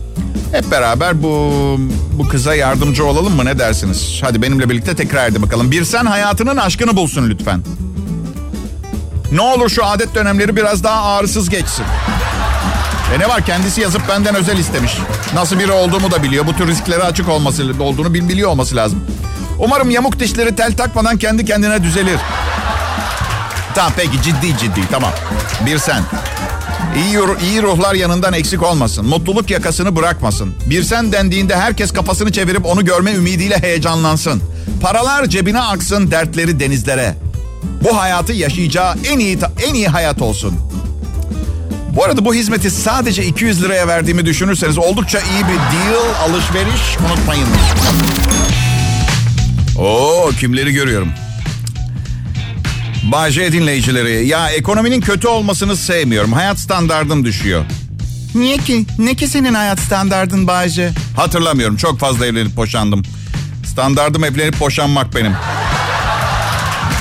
Hep 0.52 0.71
beraber 0.71 1.23
bu 1.23 1.50
bu 2.19 2.28
kıza 2.28 2.54
yardımcı 2.54 3.04
olalım 3.04 3.37
mı 3.37 3.45
ne 3.45 3.59
dersiniz? 3.59 4.21
Hadi 4.23 4.42
benimle 4.42 4.71
birlikte 4.71 4.97
tekrar 4.97 5.28
edin 5.28 5.42
bakalım. 5.42 5.71
Bir 5.71 5.85
sen 5.85 6.07
hayatının 6.07 6.57
aşkını 6.57 6.97
bulsun 6.97 7.30
lütfen. 7.30 7.62
Ne 9.33 9.40
olur 9.40 9.69
şu 9.69 9.85
adet 9.85 10.14
dönemleri 10.14 10.57
biraz 10.57 10.85
daha 10.85 11.02
ağrısız 11.02 11.49
geçsin. 11.50 11.85
E 13.14 13.19
ne 13.19 13.28
var 13.28 13.47
kendisi 13.47 13.80
yazıp 13.80 14.09
benden 14.09 14.35
özel 14.35 14.59
istemiş. 14.59 14.92
Nasıl 15.35 15.59
biri 15.59 15.73
olduğumu 15.73 16.11
da 16.11 16.23
biliyor. 16.23 16.47
Bu 16.47 16.57
tür 16.57 16.66
risklere 16.66 17.02
açık 17.02 17.28
olması 17.28 17.75
olduğunu 17.80 18.14
biliyor 18.14 18.50
olması 18.50 18.76
lazım. 18.76 19.04
Umarım 19.59 19.90
yamuk 19.90 20.21
dişleri 20.21 20.57
tel 20.57 20.76
takmadan 20.76 21.16
kendi 21.16 21.45
kendine 21.45 21.83
düzelir. 21.83 22.21
Tamam 23.75 23.92
peki 23.97 24.23
ciddi 24.23 24.59
ciddi 24.59 24.80
tamam. 24.90 25.12
Bir 25.66 25.78
sen. 25.78 26.02
İyi, 26.97 27.19
iyi 27.51 27.63
ruhlar 27.63 27.95
yanından 27.95 28.33
eksik 28.33 28.63
olmasın. 28.63 29.07
Mutluluk 29.07 29.51
yakasını 29.51 29.97
bırakmasın. 29.97 30.55
Bir 30.67 30.83
sen 30.83 31.13
dendiğinde 31.13 31.57
herkes 31.57 31.93
kafasını 31.93 32.33
çevirip 32.33 32.67
onu 32.67 32.85
görme 32.85 33.13
ümidiyle 33.13 33.59
heyecanlansın. 33.59 34.43
Paralar 34.83 35.27
cebine 35.27 35.61
aksın, 35.61 36.11
dertleri 36.11 36.61
denizlere. 36.61 37.15
Bu 37.85 37.97
hayatı 38.01 38.33
yaşayacağı 38.33 38.95
en 39.09 39.19
iyi 39.19 39.39
en 39.69 39.75
iyi 39.75 39.89
hayat 39.89 40.23
olsun. 40.23 40.55
Bu 41.97 42.05
arada 42.05 42.25
bu 42.25 42.35
hizmeti 42.35 42.71
sadece 42.71 43.25
200 43.25 43.63
liraya 43.63 43.89
verdiğimi 43.89 44.27
düşünürseniz 44.27 44.79
oldukça 44.79 45.19
iyi 45.19 45.43
bir 45.45 45.59
deal, 45.59 46.31
alışveriş 46.31 46.97
unutmayın. 47.09 47.47
Oo 49.79 50.31
kimleri 50.41 50.73
görüyorum. 50.73 51.09
Bahçe 53.12 53.52
dinleyicileri 53.52 54.26
ya 54.26 54.49
ekonominin 54.49 55.00
kötü 55.00 55.29
olmasını 55.29 55.76
sevmiyorum. 55.76 56.33
Hayat 56.33 56.59
standardım 56.59 57.25
düşüyor. 57.25 57.64
Niye 58.35 58.59
ki? 58.59 58.87
Ne 58.99 59.14
ki 59.14 59.29
senin 59.29 59.55
hayat 59.55 59.79
standardın 59.81 60.47
Bahçe? 60.47 60.90
Hatırlamıyorum 61.17 61.76
çok 61.76 61.99
fazla 61.99 62.26
evlenip 62.26 62.57
boşandım. 62.57 63.02
Standardım 63.67 64.25
evlenip 64.25 64.61
boşanmak 64.61 65.14
benim. 65.14 65.33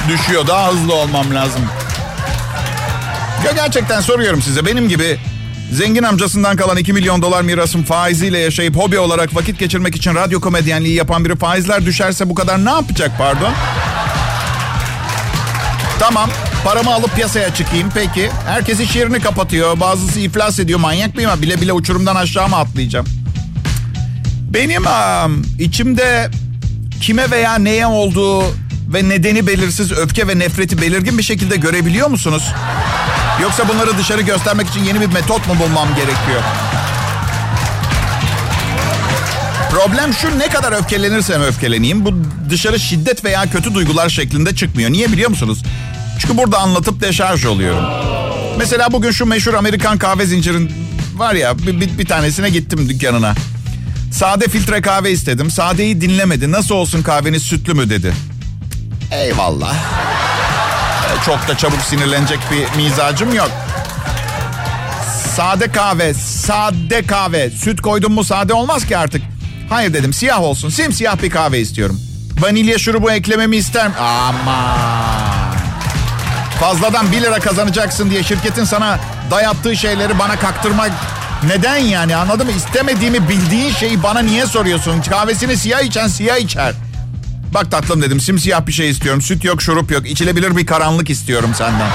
Düşüyor 0.09 0.47
daha 0.47 0.71
hızlı 0.71 0.93
olmam 0.93 1.35
lazım. 1.35 1.61
Ya 3.45 3.51
gerçekten 3.51 4.01
soruyorum 4.01 4.41
size 4.41 4.65
benim 4.65 4.89
gibi 4.89 5.17
zengin 5.73 6.03
amcasından 6.03 6.57
kalan 6.57 6.77
2 6.77 6.93
milyon 6.93 7.21
dolar 7.21 7.41
mirasın 7.41 7.83
faiziyle 7.83 8.39
yaşayıp 8.39 8.75
hobi 8.75 8.99
olarak 8.99 9.35
vakit 9.35 9.59
geçirmek 9.59 9.95
için 9.95 10.15
radyo 10.15 10.41
komedyenliği 10.41 10.95
yapan 10.95 11.25
biri 11.25 11.35
faizler 11.35 11.85
düşerse 11.85 12.29
bu 12.29 12.35
kadar 12.35 12.65
ne 12.65 12.69
yapacak 12.69 13.11
pardon? 13.17 13.53
Tamam 15.99 16.29
paramı 16.63 16.93
alıp 16.93 17.15
piyasaya 17.15 17.53
çıkayım 17.53 17.89
peki. 17.93 18.29
Herkes 18.45 18.79
iş 18.79 18.95
yerini 18.95 19.19
kapatıyor. 19.19 19.79
Bazısı 19.79 20.19
iflas 20.19 20.59
ediyor. 20.59 20.79
Manyak 20.79 21.15
mıyım? 21.15 21.31
Bile 21.41 21.61
bile 21.61 21.73
uçurumdan 21.73 22.15
aşağı 22.15 22.49
mı 22.49 22.55
atlayacağım? 22.55 23.05
Benim 24.53 24.83
um, 24.85 25.45
içimde 25.59 26.31
kime 27.01 27.31
veya 27.31 27.55
neye 27.55 27.87
olduğu 27.87 28.43
ve 28.93 29.09
nedeni 29.09 29.47
belirsiz 29.47 29.91
öfke 29.91 30.27
ve 30.27 30.39
nefreti 30.39 30.81
belirgin 30.81 31.17
bir 31.17 31.23
şekilde 31.23 31.55
görebiliyor 31.55 32.07
musunuz? 32.07 32.43
Yoksa 33.41 33.67
bunları 33.67 33.97
dışarı 33.97 34.21
göstermek 34.21 34.67
için 34.67 34.83
yeni 34.83 35.01
bir 35.01 35.07
metot 35.07 35.47
mu 35.47 35.53
bulmam 35.59 35.87
gerekiyor? 35.95 36.41
Problem 39.69 40.13
şu 40.13 40.39
ne 40.39 40.49
kadar 40.49 40.71
öfkelenirsem 40.71 41.41
öfkeleneyim 41.41 42.05
bu 42.05 42.13
dışarı 42.49 42.79
şiddet 42.79 43.25
veya 43.25 43.49
kötü 43.51 43.73
duygular 43.73 44.09
şeklinde 44.09 44.55
çıkmıyor. 44.55 44.91
Niye 44.91 45.11
biliyor 45.11 45.29
musunuz? 45.29 45.63
Çünkü 46.19 46.37
burada 46.37 46.57
anlatıp 46.59 47.01
deşarj 47.01 47.45
oluyorum. 47.45 47.85
Mesela 48.57 48.91
bugün 48.91 49.11
şu 49.11 49.25
meşhur 49.25 49.53
Amerikan 49.53 49.97
kahve 49.97 50.25
zincirin 50.25 50.71
var 51.15 51.33
ya 51.33 51.57
bir, 51.59 51.81
bir, 51.81 51.97
bir 51.97 52.05
tanesine 52.05 52.49
gittim 52.49 52.89
dükkanına. 52.89 53.33
Sade 54.11 54.47
filtre 54.47 54.81
kahve 54.81 55.11
istedim. 55.11 55.51
Sadeyi 55.51 56.01
dinlemedi. 56.01 56.51
Nasıl 56.51 56.75
olsun 56.75 57.01
kahveniz 57.03 57.43
sütlü 57.43 57.73
mü 57.73 57.89
dedi. 57.89 58.13
Eyvallah. 59.11 59.75
Çok 61.25 61.47
da 61.47 61.57
çabuk 61.57 61.81
sinirlenecek 61.81 62.39
bir 62.51 62.83
mizacım 62.83 63.35
yok. 63.35 63.51
Sade 65.35 65.71
kahve, 65.71 66.13
sade 66.13 67.05
kahve. 67.05 67.49
Süt 67.49 67.81
koydum 67.81 68.13
mu 68.13 68.23
sade 68.23 68.53
olmaz 68.53 68.85
ki 68.87 68.97
artık. 68.97 69.21
Hayır 69.69 69.93
dedim 69.93 70.13
siyah 70.13 70.41
olsun. 70.41 70.69
Simsiyah 70.69 71.21
bir 71.23 71.29
kahve 71.29 71.59
istiyorum. 71.59 72.01
Vanilya 72.39 72.77
şurubu 72.77 73.11
eklememi 73.11 73.55
ister 73.55 73.91
Ama 73.99 74.77
Fazladan 76.59 77.11
1 77.11 77.21
lira 77.21 77.39
kazanacaksın 77.39 78.09
diye 78.09 78.23
şirketin 78.23 78.63
sana 78.63 78.99
dayattığı 79.31 79.75
şeyleri 79.75 80.19
bana 80.19 80.35
kaktırmak 80.39 80.91
neden 81.47 81.77
yani 81.77 82.15
anladın 82.15 82.45
mı? 82.45 82.51
İstemediğimi 82.51 83.29
bildiğin 83.29 83.71
şeyi 83.71 84.03
bana 84.03 84.19
niye 84.19 84.45
soruyorsun? 84.45 85.01
Kahvesini 85.01 85.57
siyah 85.57 85.81
içen 85.81 86.07
siyah 86.07 86.37
içer. 86.37 86.73
Bak 87.53 87.71
tatlım 87.71 88.01
dedim 88.01 88.19
simsiyah 88.19 88.67
bir 88.67 88.71
şey 88.71 88.89
istiyorum. 88.89 89.21
Süt 89.21 89.43
yok 89.43 89.61
şurup 89.61 89.91
yok. 89.91 90.09
İçilebilir 90.09 90.57
bir 90.57 90.65
karanlık 90.65 91.09
istiyorum 91.09 91.51
senden. 91.57 91.89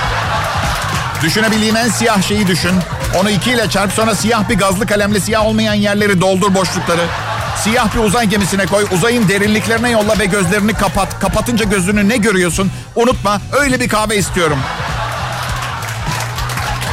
Düşünebildiğin 1.23 1.75
en 1.75 1.89
siyah 1.89 2.23
şeyi 2.23 2.47
düşün. 2.47 2.73
Onu 3.21 3.31
ikiyle 3.31 3.71
çarp 3.71 3.93
sonra 3.93 4.15
siyah 4.15 4.49
bir 4.49 4.55
gazlı 4.55 4.87
kalemle 4.87 5.21
siyah 5.21 5.47
olmayan 5.47 5.75
yerleri 5.75 6.21
doldur 6.21 6.55
boşlukları. 6.55 7.07
Siyah 7.63 7.95
bir 7.95 8.01
uzay 8.01 8.27
gemisine 8.27 8.67
koy. 8.67 8.87
Uzayın 8.93 9.29
derinliklerine 9.29 9.91
yolla 9.91 10.19
ve 10.19 10.25
gözlerini 10.27 10.73
kapat. 10.75 11.21
Kapatınca 11.21 11.65
gözünü 11.65 12.09
ne 12.09 12.17
görüyorsun? 12.17 12.71
Unutma 12.97 13.41
öyle 13.61 13.81
bir 13.81 13.89
kahve 13.89 14.17
istiyorum. 14.17 14.59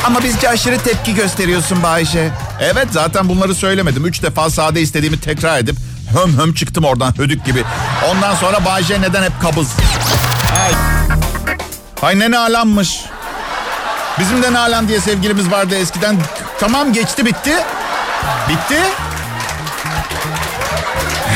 Ama 0.06 0.24
bizce 0.24 0.50
aşırı 0.50 0.80
tepki 0.80 1.16
gösteriyorsun 1.16 1.84
Bayşe. 1.84 2.32
Evet 2.60 2.88
zaten 2.92 3.30
bunları 3.30 3.56
söylemedim. 3.56 4.06
Üç 4.06 4.24
defa 4.24 4.50
sade 4.50 4.82
istediğimi 4.82 5.20
tekrar 5.20 5.60
edip 5.60 5.76
höm 6.14 6.38
höm 6.38 6.54
çıktım 6.54 6.84
oradan 6.86 7.18
hödük 7.18 7.46
gibi. 7.46 7.64
Ondan 8.12 8.36
sonra 8.36 8.66
Bayşe 8.66 9.02
neden 9.02 9.24
hep 9.24 9.42
kabız? 9.42 9.68
Ay. 10.66 10.72
Hay 12.02 12.20
ne 12.20 12.38
alanmış. 12.38 13.00
Bizim 14.20 14.44
de 14.44 14.54
Nalan 14.54 14.88
diye 14.88 15.00
sevgilimiz 15.00 15.52
vardı 15.52 15.76
eskiden. 15.76 16.18
Tamam 16.60 16.94
geçti 16.94 17.26
bitti. 17.26 17.54
Bitti. 18.50 18.82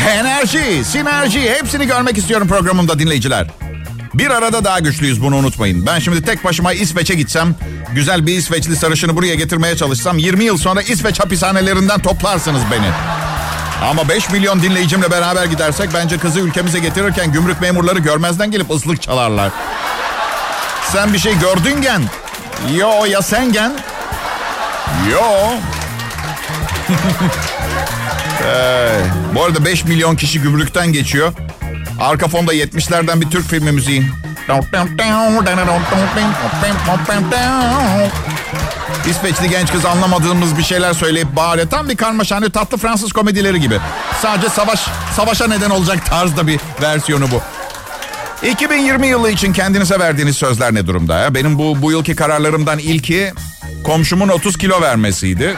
Enerji, 0.08 0.86
sinerji 0.86 1.50
hepsini 1.50 1.88
görmek 1.88 2.18
istiyorum 2.18 2.48
programımda 2.48 3.00
dinleyiciler. 3.00 3.48
Bir 4.14 4.30
arada 4.30 4.64
daha 4.64 4.80
güçlüyüz 4.80 5.22
bunu 5.22 5.36
unutmayın. 5.36 5.86
Ben 5.86 6.00
şimdi 6.00 6.22
tek 6.22 6.44
başıma 6.44 6.74
İsveç'e 6.74 7.16
gitsem, 7.16 7.56
güzel 7.94 8.28
bir 8.28 8.38
İsveçli 8.38 8.76
sarışını 8.76 9.16
buraya 9.16 9.36
getirmeye 9.36 9.78
çalışsam 9.78 10.18
20 10.18 10.44
yıl 10.44 10.58
sonra 10.58 10.82
İsveç 10.82 11.20
hapishanelerinden 11.20 12.02
toplarsınız 12.02 12.62
beni. 12.72 12.92
Ama 13.90 14.10
5 14.10 14.30
milyon 14.30 14.62
dinleyicimle 14.62 15.12
beraber 15.12 15.46
gidersek 15.46 15.90
bence 15.94 16.18
kızı 16.18 16.40
ülkemize 16.40 16.80
getirirken 16.80 17.32
gümrük 17.32 17.62
memurları 17.62 18.00
görmezden 18.00 18.52
gelip 18.52 18.72
ıslık 18.72 19.02
çalarlar. 19.02 19.52
Sen 20.92 21.14
bir 21.14 21.20
şey 21.20 21.40
gördün 21.40 21.82
gen. 21.82 22.02
Yo 22.78 23.06
ya 23.06 23.22
sen 23.22 23.54
gen. 23.54 23.74
Yo. 25.12 25.22
ee, 28.46 29.00
bu 29.36 29.44
arada 29.44 29.66
5 29.66 29.86
milyon 29.86 30.16
kişi 30.16 30.42
gümrükten 30.42 30.94
geçiyor. 30.94 31.34
Arka 32.00 32.28
fonda 32.28 32.54
70'lerden 32.54 33.22
bir 33.22 33.30
Türk 33.30 33.48
filmi 33.48 33.72
müziği. 33.72 34.06
İsveçli 39.10 39.50
genç 39.50 39.72
kız 39.72 39.86
anlamadığımız 39.86 40.58
bir 40.58 40.64
şeyler 40.64 40.94
söyleyip 40.94 41.36
bağırıyor. 41.36 41.70
Tam 41.70 41.90
bir 41.90 41.98
karmaşane 41.98 42.50
tatlı 42.50 42.78
Fransız 42.78 43.14
komedileri 43.14 43.62
gibi. 43.62 43.80
Sadece 44.22 44.50
savaş 44.50 44.86
savaşa 45.16 45.48
neden 45.48 45.70
olacak 45.70 46.06
tarzda 46.06 46.48
bir 46.48 46.60
versiyonu 46.82 47.32
bu. 47.32 47.42
2020 48.48 49.08
yılı 49.08 49.32
için 49.32 49.54
kendinize 49.54 50.00
verdiğiniz 50.00 50.38
sözler 50.38 50.74
ne 50.74 50.88
durumda? 50.88 51.20
Ya? 51.20 51.34
Benim 51.36 51.58
bu, 51.60 51.82
bu 51.82 51.92
yılki 51.92 52.16
kararlarımdan 52.16 52.80
ilki 52.80 53.34
komşumun 53.84 54.30
30 54.30 54.58
kilo 54.58 54.82
vermesiydi. 54.82 55.56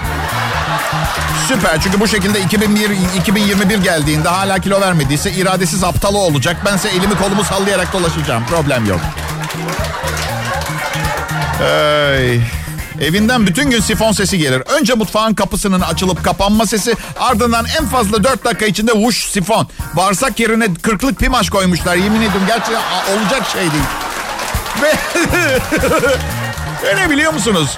Süper 1.48 1.82
çünkü 1.82 2.00
bu 2.00 2.08
şekilde 2.08 2.42
2001, 2.42 2.90
2021 3.20 3.78
geldiğinde 3.78 4.30
hala 4.30 4.60
kilo 4.60 4.82
vermediyse 4.82 5.32
iradesiz 5.32 5.84
aptalı 5.84 6.18
olacak. 6.18 6.58
Bense 6.66 6.90
elimi 6.90 7.18
kolumu 7.18 7.44
sallayarak 7.44 7.94
dolaşacağım. 7.94 8.46
Problem 8.46 8.86
yok. 8.86 9.00
Hey. 11.60 12.42
Evinden 13.02 13.48
bütün 13.48 13.70
gün 13.70 13.80
sifon 13.80 14.12
sesi 14.12 14.38
gelir. 14.38 14.64
Önce 14.80 14.94
mutfağın 14.94 15.34
kapısının 15.34 15.82
açılıp 15.82 16.24
kapanma 16.24 16.66
sesi 16.66 16.96
ardından 17.20 17.66
en 17.80 17.86
fazla 17.86 18.24
4 18.24 18.46
dakika 18.46 18.66
içinde 18.66 18.92
vuş 18.92 19.26
sifon. 19.30 19.68
Bağırsak 19.96 20.40
yerine 20.40 20.74
kırklık 20.74 21.20
pimaş 21.20 21.50
koymuşlar. 21.50 21.96
Yemin 21.96 22.22
ediyorum 22.22 22.48
gerçekten 22.48 22.82
olacak 23.14 23.44
şey 23.54 23.62
değil. 23.62 23.84
Ve, 24.82 24.94
ne 26.96 27.10
biliyor 27.10 27.34
musunuz? 27.34 27.78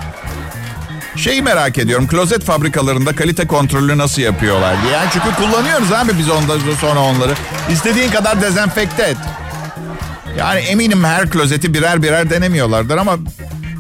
Şeyi 1.20 1.42
merak 1.42 1.78
ediyorum. 1.78 2.08
Klozet 2.08 2.44
fabrikalarında 2.44 3.16
kalite 3.16 3.48
kontrolü 3.48 3.98
nasıl 3.98 4.22
yapıyorlar 4.22 4.82
diye. 4.82 4.94
Yani 4.94 5.10
çünkü 5.14 5.36
kullanıyoruz 5.36 5.92
abi 5.92 6.18
biz 6.18 6.30
ondan 6.30 6.60
sonra 6.82 7.00
onları. 7.00 7.34
İstediğin 7.72 8.12
kadar 8.12 8.42
dezenfekte 8.42 9.04
et. 9.04 9.18
Yani 10.38 10.60
eminim 10.60 11.04
her 11.04 11.30
klozeti 11.30 11.74
birer 11.74 12.04
birer 12.04 12.30
denemiyorlardır 12.30 12.98
ama 12.98 13.18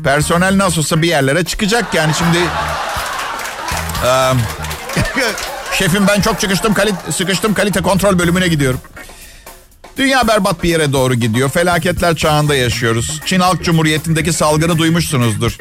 personel 0.03 0.58
nasıl 0.58 0.79
olsa 0.81 1.01
bir 1.01 1.08
yerlere 1.08 1.43
çıkacak 1.43 1.93
yani 1.93 2.13
şimdi. 2.17 2.38
Şefim 5.77 6.08
ben 6.08 6.22
çok 6.22 6.39
çıkıştım, 6.39 6.74
kalite, 6.74 7.12
sıkıştım 7.12 7.53
kalite 7.53 7.81
kontrol 7.81 8.19
bölümüne 8.19 8.48
gidiyorum. 8.48 8.79
Dünya 9.98 10.27
berbat 10.27 10.63
bir 10.63 10.69
yere 10.69 10.93
doğru 10.93 11.15
gidiyor. 11.15 11.50
Felaketler 11.50 12.15
çağında 12.15 12.55
yaşıyoruz. 12.55 13.22
Çin 13.25 13.39
Halk 13.39 13.63
Cumhuriyeti'ndeki 13.63 14.34
salgını 14.34 14.77
duymuşsunuzdur. 14.77 15.58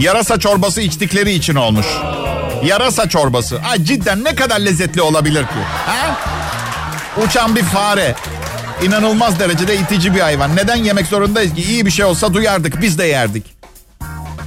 Yarasa 0.00 0.38
çorbası 0.38 0.80
içtikleri 0.80 1.32
için 1.32 1.54
olmuş. 1.54 1.86
Yarasa 2.64 3.08
çorbası. 3.08 3.60
Ay 3.70 3.84
cidden 3.84 4.24
ne 4.24 4.34
kadar 4.34 4.60
lezzetli 4.60 5.02
olabilir 5.02 5.42
ki? 5.42 5.60
Ha? 5.86 6.18
Uçan 7.26 7.56
bir 7.56 7.62
fare. 7.62 8.14
İnanılmaz 8.82 9.40
derecede 9.40 9.76
itici 9.78 10.14
bir 10.14 10.20
hayvan. 10.20 10.56
Neden 10.56 10.76
yemek 10.76 11.06
zorundayız 11.06 11.54
ki? 11.54 11.62
İyi 11.62 11.86
bir 11.86 11.90
şey 11.90 12.04
olsa 12.04 12.34
duyardık, 12.34 12.82
biz 12.82 12.98
de 12.98 13.04
yerdik. 13.04 13.44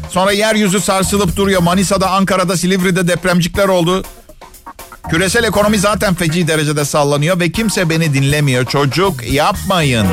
Sonra 0.09 0.31
yeryüzü 0.31 0.79
sarsılıp 0.79 1.35
duruyor. 1.35 1.61
Manisa'da, 1.61 2.09
Ankara'da, 2.09 2.57
Silivri'de 2.57 3.07
depremcikler 3.07 3.67
oldu. 3.67 4.03
Küresel 5.09 5.43
ekonomi 5.43 5.77
zaten 5.77 6.13
feci 6.13 6.47
derecede 6.47 6.85
sallanıyor 6.85 7.39
ve 7.39 7.51
kimse 7.51 7.89
beni 7.89 8.13
dinlemiyor. 8.13 8.65
Çocuk 8.65 9.31
yapmayın. 9.31 10.07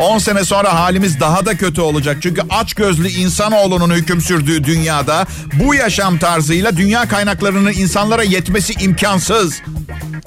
10 0.00 0.18
sene 0.18 0.44
sonra 0.44 0.74
halimiz 0.74 1.20
daha 1.20 1.46
da 1.46 1.56
kötü 1.56 1.80
olacak. 1.80 2.16
Çünkü 2.22 2.42
aç 2.50 2.74
gözlü 2.74 3.08
insanoğlunun 3.08 3.94
hüküm 3.94 4.20
sürdüğü 4.20 4.64
dünyada 4.64 5.26
bu 5.52 5.74
yaşam 5.74 6.18
tarzıyla 6.18 6.76
dünya 6.76 7.08
kaynaklarının 7.08 7.72
insanlara 7.72 8.22
yetmesi 8.22 8.72
imkansız. 8.72 9.62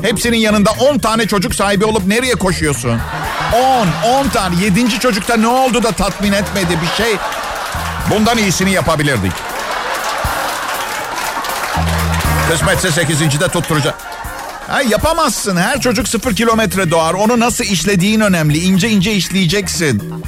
Hepsinin 0.02 0.38
yanında 0.38 0.72
10 0.72 0.98
tane 0.98 1.28
çocuk 1.28 1.56
sahibi 1.56 1.86
olup 1.86 2.08
nereye 2.08 2.36
koşuyorsun? 2.36 3.00
10, 4.04 4.10
10 4.10 4.28
tane. 4.30 4.56
7. 4.64 5.00
çocukta 5.00 5.38
ne 5.38 5.48
oldu 5.48 5.84
da 5.84 5.92
tatmin 5.92 6.32
etmedi 6.32 6.78
bir 6.82 7.04
şey. 7.04 7.16
Bundan 8.10 8.38
iyisini 8.38 8.72
yapabilirdik. 8.72 9.32
Kısmetse 12.50 12.92
8. 12.92 13.40
de 13.40 13.48
tutturacak. 13.48 14.11
Ha, 14.72 14.82
yapamazsın. 14.82 15.58
Her 15.58 15.82
çocuk 15.82 16.08
sıfır 16.08 16.36
kilometre 16.36 16.92
doğar. 16.92 17.14
Onu 17.14 17.40
nasıl 17.40 17.64
işlediğin 17.64 18.20
önemli. 18.20 18.58
İnce 18.58 18.90
ince 18.90 19.14
işleyeceksin. 19.14 20.24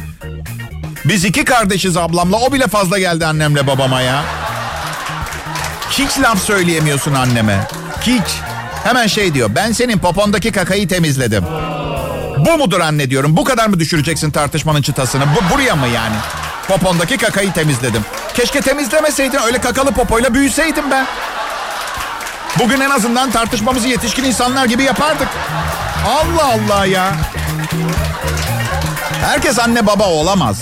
Biz 1.06 1.26
iki 1.26 1.46
kardeşiz 1.46 1.98
ablamla. 1.98 2.38
O 2.38 2.54
bile 2.54 2.68
fazla 2.68 3.00
geldi 3.00 3.26
annemle 3.26 3.68
babama 3.68 4.02
ya. 4.02 4.24
Hiç 5.90 6.20
laf 6.20 6.44
söyleyemiyorsun 6.44 7.14
anneme. 7.14 7.68
Hiç. 8.02 8.24
Hemen 8.84 9.08
şey 9.08 9.34
diyor. 9.34 9.50
Ben 9.56 9.72
senin 9.72 9.98
popondaki 9.98 10.52
kakayı 10.52 10.88
temizledim. 10.88 11.44
Bu 12.38 12.58
mudur 12.58 12.80
anne 12.80 13.10
diyorum. 13.10 13.38
Bu 13.38 13.44
kadar 13.44 13.68
mı 13.68 13.80
düşüreceksin 13.80 14.32
tartışmanın 14.32 14.82
çıtasını? 14.82 15.24
Bu 15.24 15.54
buraya 15.56 15.76
mı 15.76 15.88
yani? 15.88 16.16
Popondaki 16.68 17.18
kakayı 17.18 17.54
temizledim. 17.54 18.02
Keşke 18.34 18.62
temizlemeseydin. 18.62 19.40
Öyle 19.46 19.62
kakalı 19.62 19.92
popoyla 19.92 20.34
büyüseydim 20.34 20.92
ben. 20.92 21.08
Bugün 22.60 22.82
en 22.82 22.90
azından 22.90 23.32
tartışmamızı 23.32 23.88
yetişkin 23.88 24.24
insanlar 24.24 24.66
gibi 24.66 24.84
yapardık. 24.84 25.28
Allah 26.08 26.54
Allah 26.54 26.86
ya. 26.86 27.16
Herkes 29.22 29.60
anne 29.60 29.88
baba 29.88 30.08
olamaz. 30.10 30.62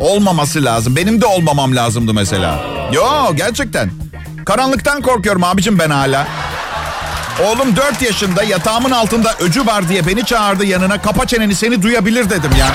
Olmaması 0.00 0.64
lazım. 0.64 0.96
Benim 0.96 1.20
de 1.20 1.26
olmamam 1.26 1.76
lazımdı 1.76 2.14
mesela. 2.14 2.60
Yo 2.92 3.34
gerçekten. 3.36 3.90
Karanlıktan 4.46 5.02
korkuyorum 5.02 5.44
abicim 5.44 5.78
ben 5.78 5.90
hala. 5.90 6.26
Oğlum 7.44 7.76
4 7.76 8.02
yaşında 8.02 8.42
yatağımın 8.42 8.90
altında 8.90 9.34
öcü 9.40 9.66
var 9.66 9.88
diye 9.88 10.06
beni 10.06 10.24
çağırdı 10.24 10.64
yanına. 10.64 11.02
Kapa 11.02 11.26
çeneni 11.26 11.54
seni 11.54 11.82
duyabilir 11.82 12.30
dedim 12.30 12.50
ya. 12.58 12.66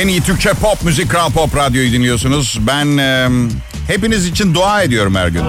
En 0.00 0.08
iyi 0.08 0.22
Türkçe 0.22 0.50
pop 0.50 0.82
müzik 0.82 1.10
Kral 1.10 1.30
Pop 1.30 1.56
Radyo'yu 1.56 1.92
dinliyorsunuz. 1.92 2.58
Ben 2.60 2.96
e, 2.98 3.28
hepiniz 3.88 4.26
için 4.26 4.54
dua 4.54 4.82
ediyorum 4.82 5.14
her 5.14 5.28
gün. 5.28 5.42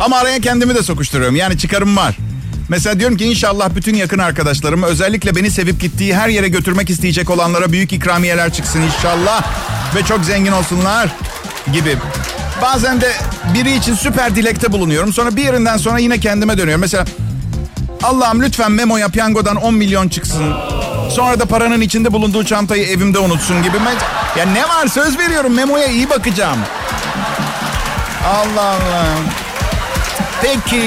Ama 0.00 0.16
araya 0.16 0.40
kendimi 0.40 0.74
de 0.74 0.82
sokuşturuyorum. 0.82 1.36
Yani 1.36 1.58
çıkarım 1.58 1.96
var. 1.96 2.16
Mesela 2.68 3.00
diyorum 3.00 3.16
ki 3.16 3.24
inşallah 3.24 3.70
bütün 3.74 3.94
yakın 3.94 4.18
arkadaşlarım 4.18 4.82
özellikle 4.82 5.36
beni 5.36 5.50
sevip 5.50 5.80
gittiği 5.80 6.14
her 6.14 6.28
yere 6.28 6.48
götürmek 6.48 6.90
isteyecek 6.90 7.30
olanlara 7.30 7.72
büyük 7.72 7.92
ikramiyeler 7.92 8.52
çıksın 8.52 8.80
inşallah. 8.80 9.42
Ve 9.94 10.02
çok 10.02 10.24
zengin 10.24 10.52
olsunlar 10.52 11.08
gibi. 11.72 11.96
Bazen 12.62 13.00
de 13.00 13.12
biri 13.54 13.76
için 13.76 13.94
süper 13.94 14.36
dilekte 14.36 14.72
bulunuyorum. 14.72 15.12
Sonra 15.12 15.36
bir 15.36 15.44
yerinden 15.44 15.76
sonra 15.76 15.98
yine 15.98 16.20
kendime 16.20 16.58
dönüyorum. 16.58 16.80
Mesela 16.80 17.04
Allah'ım 18.02 18.42
lütfen 18.42 18.72
Memo'ya 18.72 19.08
piyangodan 19.08 19.56
10 19.56 19.74
milyon 19.74 20.08
çıksın. 20.08 20.54
Sonra 21.10 21.40
da 21.40 21.44
paranın 21.44 21.80
içinde 21.80 22.12
bulunduğu 22.12 22.44
çantayı 22.44 22.86
evimde 22.86 23.18
unutsun 23.18 23.62
gibi. 23.62 23.76
Ya 24.38 24.46
ne 24.46 24.62
var 24.62 24.86
söz 24.86 25.18
veriyorum 25.18 25.54
Memo'ya 25.54 25.86
iyi 25.86 26.10
bakacağım. 26.10 26.58
Allah 28.24 28.60
Allah. 28.60 29.49
Peki 30.42 30.82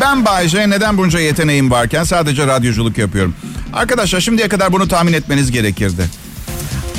ben 0.00 0.24
Bayce 0.24 0.70
neden 0.70 0.98
bunca 0.98 1.18
yeteneğim 1.20 1.70
varken 1.70 2.04
sadece 2.04 2.46
radyoculuk 2.46 2.98
yapıyorum? 2.98 3.34
Arkadaşlar 3.74 4.20
şimdiye 4.20 4.48
kadar 4.48 4.72
bunu 4.72 4.88
tahmin 4.88 5.12
etmeniz 5.12 5.50
gerekirdi. 5.50 6.02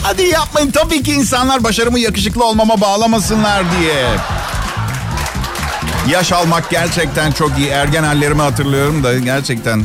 Hadi 0.03 0.23
yapmayın 0.23 0.71
tabii 0.71 1.03
ki 1.03 1.13
insanlar 1.13 1.63
başarımı 1.63 1.99
yakışıklı 1.99 2.45
olmama 2.45 2.81
bağlamasınlar 2.81 3.63
diye. 3.79 4.05
Yaş 6.09 6.31
almak 6.31 6.69
gerçekten 6.69 7.31
çok 7.31 7.57
iyi. 7.57 7.67
Ergen 7.67 8.03
hallerimi 8.03 8.41
hatırlıyorum 8.41 9.03
da 9.03 9.19
gerçekten 9.19 9.83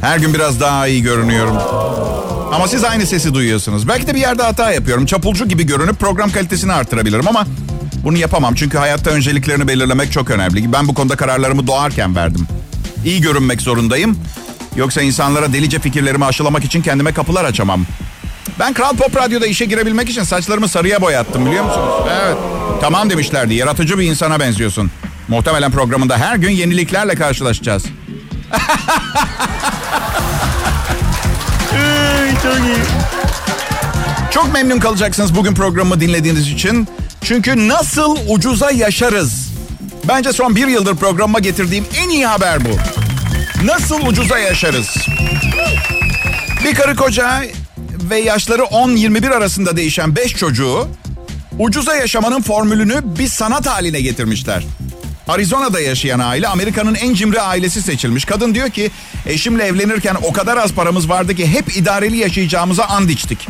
her 0.00 0.18
gün 0.18 0.34
biraz 0.34 0.60
daha 0.60 0.86
iyi 0.86 1.02
görünüyorum. 1.02 1.56
Ama 2.52 2.68
siz 2.68 2.84
aynı 2.84 3.06
sesi 3.06 3.34
duyuyorsunuz. 3.34 3.88
Belki 3.88 4.06
de 4.06 4.14
bir 4.14 4.20
yerde 4.20 4.42
hata 4.42 4.72
yapıyorum. 4.72 5.06
Çapulcu 5.06 5.48
gibi 5.48 5.66
görünüp 5.66 6.00
program 6.00 6.30
kalitesini 6.30 6.72
artırabilirim 6.72 7.28
ama 7.28 7.46
bunu 8.04 8.18
yapamam. 8.18 8.54
Çünkü 8.54 8.78
hayatta 8.78 9.10
önceliklerini 9.10 9.68
belirlemek 9.68 10.12
çok 10.12 10.30
önemli. 10.30 10.72
Ben 10.72 10.88
bu 10.88 10.94
konuda 10.94 11.16
kararlarımı 11.16 11.66
doğarken 11.66 12.16
verdim. 12.16 12.46
İyi 13.04 13.20
görünmek 13.20 13.60
zorundayım. 13.60 14.18
Yoksa 14.76 15.02
insanlara 15.02 15.52
delice 15.52 15.78
fikirlerimi 15.78 16.24
aşılamak 16.24 16.64
için 16.64 16.82
kendime 16.82 17.12
kapılar 17.12 17.44
açamam. 17.44 17.86
Ben 18.58 18.72
Kral 18.72 18.96
Pop 18.96 19.16
Radyo'da 19.16 19.46
işe 19.46 19.64
girebilmek 19.64 20.10
için 20.10 20.22
saçlarımı 20.22 20.68
sarıya 20.68 21.00
boyattım 21.02 21.46
biliyor 21.46 21.64
musunuz? 21.64 21.92
Evet. 22.22 22.36
Tamam 22.80 23.10
demişlerdi. 23.10 23.54
Yaratıcı 23.54 23.98
bir 23.98 24.04
insana 24.04 24.40
benziyorsun. 24.40 24.90
Muhtemelen 25.28 25.70
programında 25.70 26.18
her 26.18 26.36
gün 26.36 26.50
yeniliklerle 26.50 27.14
karşılaşacağız. 27.14 27.84
çok 32.42 32.58
iyi. 32.58 32.76
Çok 34.30 34.52
memnun 34.52 34.78
kalacaksınız 34.78 35.36
bugün 35.36 35.54
programımı 35.54 36.00
dinlediğiniz 36.00 36.48
için. 36.48 36.88
Çünkü 37.24 37.68
nasıl 37.68 38.16
ucuza 38.28 38.70
yaşarız? 38.70 39.48
Bence 40.08 40.32
son 40.32 40.56
bir 40.56 40.66
yıldır 40.66 40.96
programıma 40.96 41.38
getirdiğim 41.38 41.84
en 41.96 42.08
iyi 42.08 42.26
haber 42.26 42.64
bu. 42.64 42.68
Nasıl 43.64 44.06
ucuza 44.06 44.38
yaşarız? 44.38 44.96
Bir 46.64 46.74
karı 46.74 46.96
koca 46.96 47.42
ve 48.10 48.18
yaşları 48.18 48.62
10-21 48.62 49.34
arasında 49.34 49.76
değişen 49.76 50.16
5 50.16 50.34
çocuğu 50.34 50.88
ucuza 51.58 51.96
yaşamanın 51.96 52.42
formülünü 52.42 53.00
bir 53.18 53.28
sanat 53.28 53.66
haline 53.66 54.00
getirmişler. 54.00 54.64
Arizona'da 55.28 55.80
yaşayan 55.80 56.18
aile 56.18 56.48
Amerika'nın 56.48 56.94
en 56.94 57.14
cimri 57.14 57.40
ailesi 57.40 57.82
seçilmiş. 57.82 58.24
Kadın 58.24 58.54
diyor 58.54 58.70
ki 58.70 58.90
eşimle 59.26 59.64
evlenirken 59.64 60.16
o 60.22 60.32
kadar 60.32 60.56
az 60.56 60.72
paramız 60.72 61.08
vardı 61.08 61.34
ki 61.34 61.46
hep 61.46 61.76
idareli 61.76 62.16
yaşayacağımıza 62.16 62.84
and 62.84 63.08
içtik. 63.08 63.48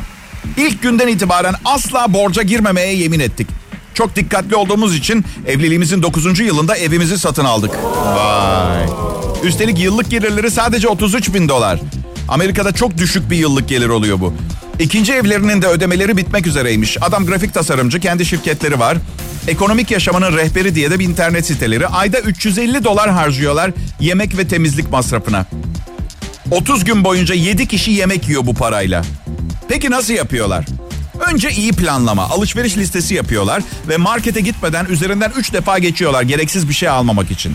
İlk 0.58 0.82
günden 0.82 1.08
itibaren 1.08 1.54
asla 1.64 2.14
borca 2.14 2.42
girmemeye 2.42 2.94
yemin 2.94 3.20
ettik. 3.20 3.46
Çok 3.94 4.16
dikkatli 4.16 4.56
olduğumuz 4.56 4.96
için 4.96 5.24
evliliğimizin 5.46 6.02
9. 6.02 6.40
yılında 6.40 6.76
evimizi 6.76 7.18
satın 7.18 7.44
aldık. 7.44 7.70
Vay. 8.04 8.86
Üstelik 9.42 9.78
yıllık 9.78 10.10
gelirleri 10.10 10.50
sadece 10.50 10.88
33 10.88 11.34
bin 11.34 11.48
dolar. 11.48 11.80
Amerika'da 12.28 12.72
çok 12.72 12.98
düşük 12.98 13.30
bir 13.30 13.36
yıllık 13.36 13.68
gelir 13.68 13.88
oluyor 13.88 14.20
bu. 14.20 14.34
İkinci 14.78 15.12
evlerinin 15.12 15.62
de 15.62 15.66
ödemeleri 15.66 16.16
bitmek 16.16 16.46
üzereymiş. 16.46 16.96
Adam 17.00 17.26
grafik 17.26 17.54
tasarımcı, 17.54 18.00
kendi 18.00 18.26
şirketleri 18.26 18.78
var. 18.78 18.96
Ekonomik 19.48 19.90
yaşamının 19.90 20.36
rehberi 20.36 20.74
diye 20.74 20.90
de 20.90 20.98
bir 20.98 21.04
internet 21.08 21.46
siteleri. 21.46 21.86
Ayda 21.86 22.20
350 22.20 22.84
dolar 22.84 23.10
harcıyorlar 23.10 23.70
yemek 24.00 24.38
ve 24.38 24.48
temizlik 24.48 24.90
masrafına. 24.90 25.46
30 26.50 26.84
gün 26.84 27.04
boyunca 27.04 27.34
7 27.34 27.68
kişi 27.68 27.90
yemek 27.90 28.28
yiyor 28.28 28.46
bu 28.46 28.54
parayla. 28.54 29.04
Peki 29.68 29.90
nasıl 29.90 30.12
yapıyorlar? 30.12 30.64
Önce 31.30 31.50
iyi 31.50 31.72
planlama, 31.72 32.22
alışveriş 32.22 32.76
listesi 32.76 33.14
yapıyorlar 33.14 33.62
ve 33.88 33.96
markete 33.96 34.40
gitmeden 34.40 34.86
üzerinden 34.86 35.32
3 35.36 35.52
defa 35.52 35.78
geçiyorlar 35.78 36.22
gereksiz 36.22 36.68
bir 36.68 36.74
şey 36.74 36.88
almamak 36.88 37.30
için. 37.30 37.54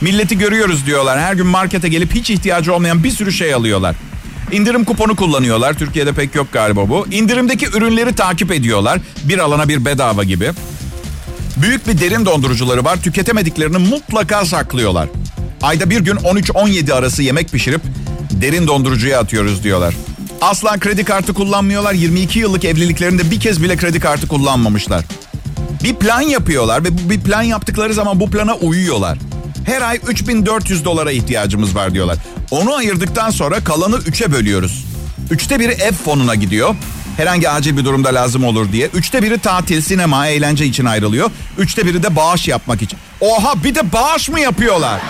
Milleti 0.00 0.38
görüyoruz 0.38 0.86
diyorlar. 0.86 1.20
Her 1.20 1.34
gün 1.34 1.46
markete 1.46 1.88
gelip 1.88 2.14
hiç 2.14 2.30
ihtiyacı 2.30 2.74
olmayan 2.74 3.04
bir 3.04 3.10
sürü 3.10 3.32
şey 3.32 3.54
alıyorlar. 3.54 3.96
İndirim 4.52 4.84
kuponu 4.84 5.16
kullanıyorlar. 5.16 5.74
Türkiye'de 5.74 6.12
pek 6.12 6.34
yok 6.34 6.52
galiba 6.52 6.88
bu. 6.88 7.06
İndirimdeki 7.10 7.66
ürünleri 7.66 8.14
takip 8.14 8.52
ediyorlar. 8.52 8.98
Bir 9.24 9.38
alana 9.38 9.68
bir 9.68 9.84
bedava 9.84 10.24
gibi. 10.24 10.50
Büyük 11.56 11.88
bir 11.88 12.00
derin 12.00 12.26
dondurucuları 12.26 12.84
var. 12.84 13.02
Tüketemediklerini 13.02 13.78
mutlaka 13.78 14.44
saklıyorlar. 14.44 15.08
Ayda 15.62 15.90
bir 15.90 16.00
gün 16.00 16.16
13-17 16.16 16.92
arası 16.94 17.22
yemek 17.22 17.50
pişirip 17.52 17.80
derin 18.30 18.66
dondurucuya 18.66 19.20
atıyoruz 19.20 19.64
diyorlar. 19.64 19.94
Asla 20.40 20.78
kredi 20.78 21.04
kartı 21.04 21.34
kullanmıyorlar. 21.34 21.92
22 21.92 22.38
yıllık 22.38 22.64
evliliklerinde 22.64 23.30
bir 23.30 23.40
kez 23.40 23.62
bile 23.62 23.76
kredi 23.76 24.00
kartı 24.00 24.28
kullanmamışlar. 24.28 25.04
Bir 25.84 25.94
plan 25.94 26.20
yapıyorlar 26.20 26.84
ve 26.84 27.10
bir 27.10 27.20
plan 27.20 27.42
yaptıkları 27.42 27.94
zaman 27.94 28.20
bu 28.20 28.30
plana 28.30 28.54
uyuyorlar. 28.54 29.18
Her 29.66 29.82
ay 29.82 30.00
3400 30.08 30.84
dolara 30.84 31.12
ihtiyacımız 31.12 31.74
var 31.74 31.94
diyorlar. 31.94 32.18
Onu 32.50 32.74
ayırdıktan 32.74 33.30
sonra 33.30 33.64
kalanı 33.64 33.96
3'e 33.96 34.32
bölüyoruz. 34.32 34.84
Üçte 35.30 35.60
biri 35.60 35.72
ev 35.72 35.92
fonuna 35.92 36.34
gidiyor. 36.34 36.74
Herhangi 37.16 37.48
acil 37.48 37.76
bir 37.76 37.84
durumda 37.84 38.08
lazım 38.08 38.44
olur 38.44 38.72
diye. 38.72 38.86
Üçte 38.86 39.22
biri 39.22 39.38
tatil, 39.38 39.80
sinema, 39.80 40.26
eğlence 40.26 40.66
için 40.66 40.84
ayrılıyor. 40.84 41.30
Üçte 41.58 41.86
biri 41.86 42.02
de 42.02 42.16
bağış 42.16 42.48
yapmak 42.48 42.82
için. 42.82 42.98
Oha 43.20 43.64
bir 43.64 43.74
de 43.74 43.92
bağış 43.92 44.28
mı 44.28 44.40
yapıyorlar? 44.40 45.00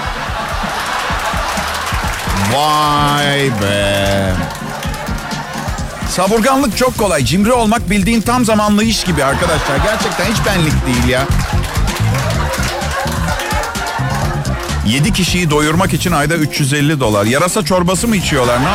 Vay 2.53 3.51
be. 3.62 4.35
Savurganlık 6.09 6.77
çok 6.77 6.99
kolay. 6.99 7.25
Cimri 7.25 7.53
olmak 7.53 7.90
bildiğin 7.90 8.21
tam 8.21 8.45
zamanlı 8.45 8.85
iş 8.85 9.05
gibi 9.05 9.25
arkadaşlar. 9.25 9.77
Gerçekten 9.77 10.25
hiç 10.25 10.47
benlik 10.47 10.87
değil 10.87 11.09
ya. 11.09 11.27
7 14.87 15.12
kişiyi 15.12 15.51
doyurmak 15.51 15.95
için 15.95 16.12
ayda 16.12 16.35
350 16.35 17.01
dolar. 17.01 17.25
Yarasa 17.25 17.64
çorbası 17.64 18.09
mı 18.09 18.16
içiyorlar? 18.16 18.59
Ne? 18.61 18.69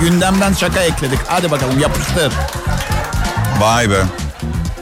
Gündemden 0.00 0.52
şaka 0.52 0.80
ekledik. 0.80 1.18
Hadi 1.26 1.50
bakalım 1.50 1.78
yapıştır. 1.78 2.32
Vay 3.60 3.90
be. 3.90 4.02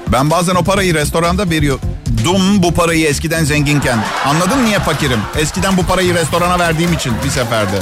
Ben 0.09 0.31
bazen 0.31 0.55
o 0.55 0.65
parayı 0.65 0.95
restoranda 0.95 1.51
veriyor. 1.51 1.79
Dum 2.25 2.63
bu 2.63 2.75
parayı 2.75 3.07
eskiden 3.07 3.45
zenginken. 3.45 3.99
Anladın 4.27 4.65
niye 4.65 4.79
fakirim? 4.79 5.21
Eskiden 5.39 5.77
bu 5.77 5.87
parayı 5.87 6.15
restorana 6.15 6.59
verdiğim 6.59 6.93
için 6.93 7.13
bir 7.25 7.31
seferde. 7.31 7.77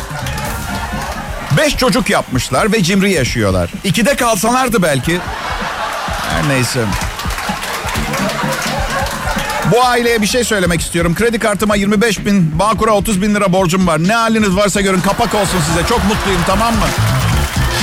Beş 1.56 1.76
çocuk 1.76 2.10
yapmışlar 2.10 2.72
ve 2.72 2.82
cimri 2.82 3.12
yaşıyorlar. 3.12 3.70
İkide 3.84 4.16
kalsalardı 4.16 4.82
belki. 4.82 5.20
Her 6.30 6.48
neyse. 6.48 6.80
Bu 9.72 9.84
aileye 9.84 10.22
bir 10.22 10.26
şey 10.26 10.44
söylemek 10.44 10.80
istiyorum. 10.80 11.14
Kredi 11.14 11.38
kartıma 11.38 11.76
25 11.76 12.26
bin, 12.26 12.58
Bağkur'a 12.58 12.92
30 12.92 13.22
bin 13.22 13.34
lira 13.34 13.52
borcum 13.52 13.86
var. 13.86 14.08
Ne 14.08 14.14
haliniz 14.14 14.56
varsa 14.56 14.80
görün 14.80 15.00
kapak 15.00 15.34
olsun 15.34 15.58
size. 15.68 15.86
Çok 15.88 16.04
mutluyum 16.04 16.40
tamam 16.46 16.74
mı? 16.74 16.86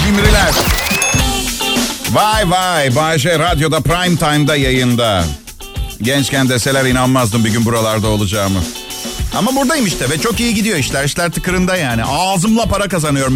Cimriler. 0.06 0.54
Vay 2.12 2.50
vay. 2.50 2.96
Bayşe 2.96 3.40
Radyo'da 3.40 3.80
Prime 3.82 4.16
Time'da 4.18 4.56
yayında. 4.56 5.24
Gençken 6.02 6.50
deseler 6.50 6.86
inanmazdım 6.86 7.46
bir 7.46 7.50
gün 7.50 7.66
buralarda 7.66 8.08
olacağımı. 8.08 8.60
Ama 9.36 9.56
buradayım 9.56 9.86
işte 9.86 10.10
ve 10.10 10.18
çok 10.18 10.40
iyi 10.40 10.54
gidiyor 10.54 10.78
işler. 10.78 11.04
İşler 11.04 11.32
tıkırında 11.32 11.76
yani. 11.76 12.04
Ağzımla 12.04 12.66
para 12.66 12.88
kazanıyorum. 12.88 13.36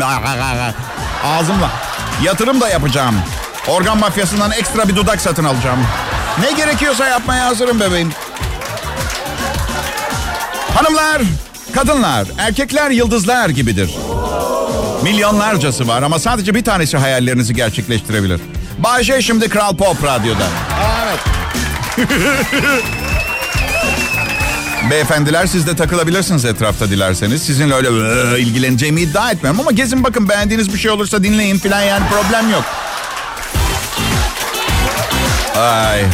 Ağzımla. 1.26 1.72
Yatırım 2.24 2.62
da 2.62 2.70
yapacağım. 2.70 3.16
Organ 3.68 4.00
mafyasından 4.00 4.52
ekstra 4.52 4.88
bir 4.88 4.96
dudak 4.96 5.22
satın 5.22 5.44
alacağım. 5.44 5.80
Ne 6.42 6.52
gerekiyorsa 6.52 7.06
yapmaya 7.08 7.46
hazırım 7.46 7.80
bebeğim. 7.80 8.12
Hanımlar, 10.76 11.22
kadınlar, 11.74 12.28
erkekler 12.38 12.92
yıldızlar 12.92 13.50
gibidir. 13.50 13.90
Milyonlarcası 15.04 15.88
var 15.88 16.02
ama 16.02 16.20
sadece 16.20 16.56
bir 16.56 16.64
tanesi 16.64 16.98
hayallerinizi 16.98 17.56
gerçekleştirebilir. 17.56 18.42
Bayşe 18.78 19.22
şimdi 19.22 19.50
Kral 19.50 19.76
Pop 19.78 20.04
Radyo'da. 20.04 20.44
Evet. 21.06 21.20
Beyefendiler 24.89 25.48
siz 25.48 25.67
de 25.67 25.76
takılabilirsiniz 25.76 26.45
etrafta 26.45 26.89
dilerseniz. 26.89 27.43
Sizinle 27.43 27.74
öyle 27.74 27.89
ilgileneceğimi 28.41 29.02
iddia 29.02 29.32
etmiyorum 29.32 29.60
ama 29.60 29.71
gezin 29.71 30.04
bakın 30.04 30.30
beğendiğiniz 30.30 30.74
bir 30.74 30.78
şey 30.80 30.91
olursa 30.91 31.24
dinleyin 31.24 31.58
filan 31.58 31.82
yani 31.82 32.04
problem 32.10 32.52
yok. 32.52 32.63
Ay. 35.58 36.06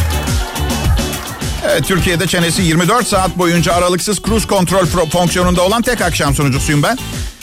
Evet, 1.64 1.84
Türkiye'de 1.86 2.26
çenesi 2.26 2.62
24 2.62 3.06
saat 3.06 3.38
boyunca 3.38 3.74
aralıksız 3.74 4.22
cruise 4.22 4.46
kontrol 4.46 4.86
fonksiyonunda 5.10 5.62
olan 5.62 5.82
tek 5.82 6.00
akşam 6.00 6.34
sunucusuyum 6.34 6.82
ben. 6.82 6.98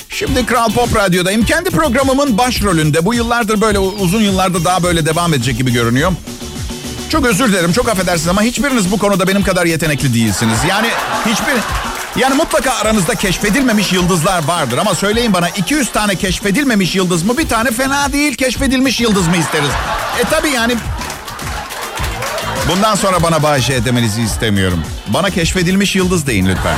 Şimdi 0.10 0.46
Kral 0.46 0.72
Pop 0.72 0.96
Radyo'dayım. 0.96 1.46
Kendi 1.46 1.70
programımın 1.70 2.38
başrolünde. 2.38 3.06
Bu 3.06 3.14
yıllardır 3.14 3.62
böyle 3.62 3.80
uzun 3.80 4.22
yıllarda 4.22 4.66
daha 4.66 4.84
böyle 4.84 5.06
devam 5.06 5.34
edecek 5.34 5.58
gibi 5.58 5.74
görünüyor. 5.74 6.12
Çok 7.10 7.26
özür 7.26 7.48
dilerim, 7.48 7.74
çok 7.74 7.90
affedersiniz 7.90 8.28
ama 8.28 8.42
hiçbiriniz 8.42 8.92
bu 8.92 8.98
konuda 8.98 9.28
benim 9.28 9.44
kadar 9.44 9.66
yetenekli 9.66 10.14
değilsiniz. 10.14 10.58
Yani 10.70 10.88
hiçbir... 11.26 11.54
Yani 12.16 12.36
mutlaka 12.36 12.74
aranızda 12.74 13.16
keşfedilmemiş 13.16 13.94
yıldızlar 13.94 14.44
vardır 14.44 14.78
ama 14.78 14.96
söyleyin 14.96 15.34
bana 15.34 15.50
200 15.50 15.92
tane 15.92 16.16
keşfedilmemiş 16.16 16.96
yıldız 16.96 17.24
mı 17.24 17.38
bir 17.38 17.48
tane 17.48 17.72
fena 17.72 18.14
değil 18.14 18.36
keşfedilmiş 18.36 19.02
yıldız 19.02 19.28
mı 19.28 19.38
isteriz? 19.38 19.70
E 20.20 20.24
tabi 20.24 20.50
yani 20.50 20.76
bundan 22.70 22.96
sonra 22.96 23.24
bana 23.24 23.44
Bayşe 23.44 23.86
demenizi 23.86 24.22
istemiyorum. 24.22 24.84
Bana 25.08 25.30
keşfedilmiş 25.30 25.96
yıldız 25.96 26.28
deyin 26.28 26.46
lütfen. 26.46 26.78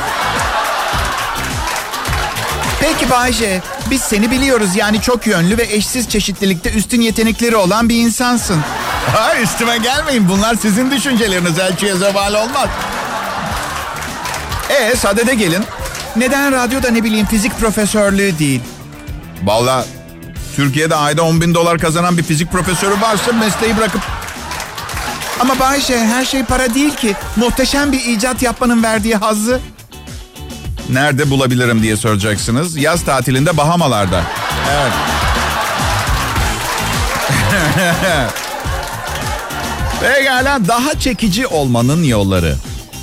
Peki 2.80 3.10
Bayşe, 3.10 3.62
biz 3.90 4.00
seni 4.00 4.30
biliyoruz 4.30 4.76
yani 4.76 5.00
çok 5.00 5.26
yönlü 5.26 5.58
ve 5.58 5.62
eşsiz 5.62 6.08
çeşitlilikte 6.08 6.70
üstün 6.70 7.00
yetenekleri 7.00 7.56
olan 7.56 7.88
bir 7.88 7.96
insansın. 7.96 8.60
Ha 9.16 9.36
üstüme 9.42 9.78
gelmeyin 9.78 10.28
bunlar 10.28 10.54
sizin 10.54 10.90
düşünceleriniz 10.90 11.58
elçiye 11.58 11.96
zeval 11.96 12.34
olmaz. 12.34 12.68
E 14.68 14.96
sadede 14.96 15.34
gelin. 15.34 15.64
Neden 16.16 16.52
radyoda 16.52 16.90
ne 16.90 17.04
bileyim 17.04 17.26
fizik 17.26 17.58
profesörlüğü 17.60 18.38
değil? 18.38 18.60
Valla 19.44 19.84
Türkiye'de 20.56 20.94
ayda 20.96 21.22
10 21.22 21.40
bin 21.40 21.54
dolar 21.54 21.78
kazanan 21.78 22.18
bir 22.18 22.22
fizik 22.22 22.52
profesörü 22.52 23.00
varsa 23.00 23.32
mesleği 23.32 23.76
bırakıp... 23.76 24.00
Ama 25.40 25.58
Bayşe 25.58 25.98
her 25.98 26.24
şey 26.24 26.44
para 26.44 26.74
değil 26.74 26.96
ki. 26.96 27.16
Muhteşem 27.36 27.92
bir 27.92 28.04
icat 28.04 28.42
yapmanın 28.42 28.82
verdiği 28.82 29.16
hazzı. 29.16 29.60
Nerede 30.88 31.30
bulabilirim 31.30 31.82
diye 31.82 31.96
soracaksınız. 31.96 32.76
Yaz 32.76 33.04
tatilinde 33.04 33.56
Bahamalarda. 33.56 34.22
Evet. 34.72 34.92
Pekala 40.02 40.68
daha 40.68 40.98
çekici 40.98 41.46
olmanın 41.46 42.02
yolları. 42.04 42.56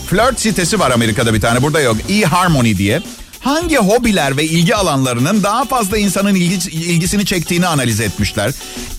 Flirt 0.09 0.39
sitesi 0.39 0.79
var 0.79 0.91
Amerika'da 0.91 1.33
bir 1.33 1.41
tane 1.41 1.61
burada 1.61 1.81
yok. 1.81 1.97
E-Harmony 2.09 2.77
diye. 2.77 3.01
Hangi 3.39 3.77
hobiler 3.77 4.37
ve 4.37 4.43
ilgi 4.45 4.75
alanlarının 4.75 5.43
daha 5.43 5.65
fazla 5.65 5.97
insanın 5.97 6.35
ilgi, 6.35 6.69
ilgisini 6.71 7.25
çektiğini 7.25 7.67
analiz 7.67 7.99
etmişler. 7.99 8.51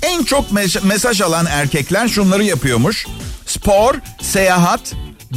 En 0.03 0.25
çok 0.25 0.51
mes- 0.51 0.87
mesaj 0.87 1.21
alan 1.21 1.47
erkekler 1.47 2.09
şunları 2.09 2.45
yapıyormuş. 2.45 3.07
Spor, 3.47 3.95
seyahat, 4.23 4.81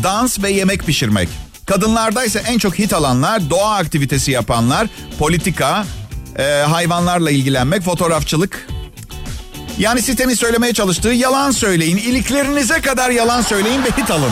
dans 0.04 0.39
ve 0.43 0.49
yemek 0.52 0.86
pişirmek. 0.86 1.30
Kadınlarda 1.65 2.26
ise 2.26 2.43
en 2.47 2.58
çok 2.58 2.80
hit 2.80 2.93
alanlar 2.93 3.49
doğa 3.49 3.76
aktivitesi 3.76 4.32
yapanlar, 4.32 4.88
politika, 5.19 5.86
e, 6.39 6.43
hayvanlarla 6.43 7.32
ilgilenmek, 7.32 7.82
fotoğrafçılık, 7.84 8.67
yani 9.78 10.02
sitenin 10.02 10.34
söylemeye 10.34 10.74
çalıştığı 10.74 11.10
yalan 11.10 11.52
söyleyin. 11.52 11.98
İliklerinize 11.98 12.82
kadar 12.82 13.10
yalan 13.10 13.42
söyleyin 13.42 13.84
ve 13.84 13.88
hit 13.88 14.12
alın. 14.12 14.32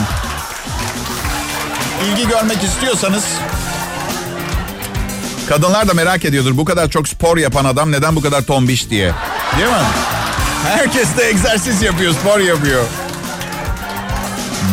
İlgi 2.04 2.28
görmek 2.28 2.62
istiyorsanız... 2.62 3.24
Kadınlar 5.48 5.88
da 5.88 5.94
merak 5.94 6.24
ediyordur. 6.24 6.56
Bu 6.56 6.64
kadar 6.64 6.90
çok 6.90 7.08
spor 7.08 7.36
yapan 7.36 7.64
adam 7.64 7.92
neden 7.92 8.16
bu 8.16 8.20
kadar 8.20 8.42
tombiş 8.42 8.90
diye. 8.90 9.12
Değil 9.58 9.68
mi? 9.68 9.84
Herkes 10.64 11.16
de 11.16 11.28
egzersiz 11.28 11.82
yapıyor, 11.82 12.14
spor 12.14 12.38
yapıyor. 12.38 12.84